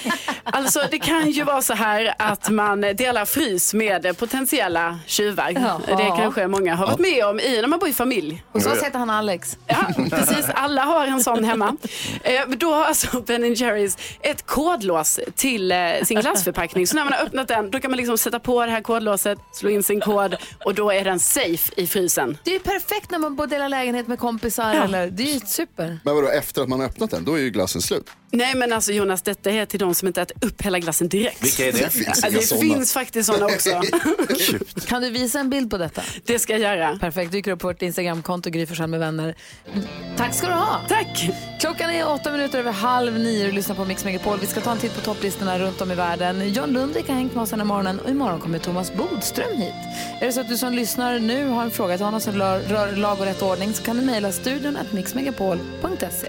alltså 0.45 0.81
det 0.91 0.99
kan 0.99 1.31
ju 1.31 1.45
vara 1.45 1.63
så 1.63 1.75
här 1.75 2.15
att 2.19 2.51
man 2.51 2.81
delar 2.81 3.25
frys 3.25 3.75
med 3.75 4.19
potentiella 4.19 4.99
tjuvar. 5.07 5.51
Jaha. 5.55 5.81
Det 5.87 6.13
kanske 6.17 6.47
många 6.47 6.75
har 6.75 6.87
varit 6.87 6.99
med 6.99 7.25
om 7.25 7.41
i 7.41 7.61
när 7.61 7.69
man 7.69 7.79
bor 7.79 7.89
i 7.89 7.93
familj. 7.93 8.43
Hos 8.53 8.67
oss 8.67 8.83
heter 8.83 8.99
han 8.99 9.11
Alex. 9.11 9.59
Ja, 9.67 9.87
precis. 10.11 10.47
Alla 10.55 10.83
har 10.83 11.07
en 11.07 11.21
sån 11.21 11.45
hemma. 11.45 11.77
Eh, 12.23 12.49
då 12.49 12.75
har 12.75 12.85
alltså 12.85 13.21
Ben 13.21 13.55
Jerrys 13.55 13.99
ett 14.21 14.47
kodlås 14.47 15.21
till 15.35 15.73
eh, 15.73 15.79
sin 16.05 16.21
glassförpackning. 16.21 16.87
Så 16.87 16.97
när 16.97 17.05
man 17.05 17.13
har 17.13 17.21
öppnat 17.21 17.49
den, 17.49 17.71
då 17.71 17.81
kan 17.81 17.91
man 17.91 17.99
liksom 17.99 18.19
sätta 18.19 18.39
på 18.39 18.67
det 18.67 18.73
här 18.73 18.81
kodlåset, 18.81 19.39
slå 19.53 19.71
in 19.71 19.83
sin 19.83 20.01
kod 20.01 20.37
och 20.65 20.75
då 20.75 20.93
är 20.93 21.05
den 21.05 21.21
safe 21.21 21.73
i 21.77 21.87
frysen. 21.87 22.39
Det 22.45 22.51
är 22.51 22.55
ju 22.55 22.61
perfekt 22.61 23.11
när 23.11 23.19
man 23.19 23.37
bor 23.37 23.47
delar 23.47 23.69
lägenhet 23.69 24.07
med 24.07 24.19
kompisar. 24.19 24.75
Eller, 24.75 25.11
det 25.11 25.23
är 25.23 25.35
ju 25.35 25.41
super. 25.41 25.99
Men 26.05 26.15
vadå, 26.15 26.29
efter 26.29 26.63
att 26.63 26.69
man 26.69 26.81
har 26.81 26.87
öppnat 26.87 27.11
den, 27.11 27.25
då 27.25 27.35
är 27.35 27.39
ju 27.39 27.51
glassen 27.51 27.83
slut. 27.83 28.04
Nej 28.31 28.55
men 28.55 28.73
alltså 28.73 28.93
Jonas, 28.93 29.23
detta 29.23 29.51
är 29.51 29.67
till 29.67 29.79
de 29.81 29.95
som 29.95 30.09
inte 30.09 30.23
äter 30.23 30.37
upp 30.47 30.63
hela 30.63 30.79
glassen 30.79 31.09
direkt. 31.09 31.45
Vilka 31.45 31.67
är 31.69 31.73
det? 31.73 31.79
Det 31.79 31.91
finns 31.91 32.21
Ja, 32.23 32.29
inga 32.29 32.39
det 32.39 32.47
såna. 32.47 32.61
finns 32.61 32.93
faktiskt 32.93 33.27
sådana 33.27 33.47
också. 33.47 33.71
Kan 34.87 35.03
du 35.03 35.11
visa 35.11 35.41
en 35.41 35.51
bild 35.51 35.71
på 35.71 35.79
detta? 35.79 36.03
Det 36.25 36.39
ska 36.39 36.53
jag 36.53 36.61
göra. 36.61 36.99
Perfekt, 36.99 37.33
dyker 37.33 37.51
upp 37.51 37.61
på 37.61 37.67
vårt 37.67 37.83
Instagramkonto 37.83 38.51
Gry 38.51 38.67
med 38.87 39.01
vänner. 39.01 39.35
Tack 40.17 40.35
ska 40.35 40.47
du 40.47 40.53
ha. 40.53 40.81
Tack. 40.89 41.31
Klockan 41.61 41.91
är 41.91 42.09
åtta 42.09 42.33
minuter 42.33 42.59
över 42.59 42.73
halv 42.73 43.19
nio 43.19 43.47
och 43.49 43.53
lyssnar 43.55 43.77
på 43.77 43.85
Mix 43.85 44.05
Megapol. 44.05 44.39
Vi 44.41 44.47
ska 44.47 44.61
ta 44.61 44.73
en 44.73 44.79
titt 44.79 44.95
på 44.95 45.01
topplistorna 45.01 45.59
runt 45.59 45.81
om 45.81 45.91
i 45.93 45.95
världen. 45.95 46.53
John 46.53 46.71
Lundvik 46.73 47.09
har 47.09 47.15
hängt 47.15 47.35
med 47.35 47.43
oss 47.43 47.51
den 47.51 47.61
här 47.61 47.67
morgonen 47.67 48.01
och 48.01 48.11
imorgon 48.11 48.41
kommer 48.41 48.59
Thomas 48.59 48.93
Bodström 48.95 49.57
hit. 49.57 49.75
Är 50.21 50.27
det 50.27 50.33
så 50.33 50.41
att 50.41 50.49
du 50.49 50.57
som 50.57 50.73
lyssnar 50.73 51.19
nu 51.19 51.47
har 51.49 51.63
en 51.63 51.71
fråga 51.71 51.97
till 51.97 52.05
honom 52.05 52.21
som 52.21 52.33
rör 52.35 52.61
rör 52.61 52.93
lag 52.97 53.21
och 53.21 53.27
rätt 53.27 53.43
ordning 53.43 53.75
så 53.75 53.83
kan 53.83 53.97
du 53.97 54.03
mejla 54.03 54.33
studion 54.33 54.77
at 54.77 54.93
mixmegapol.se. 54.93 56.29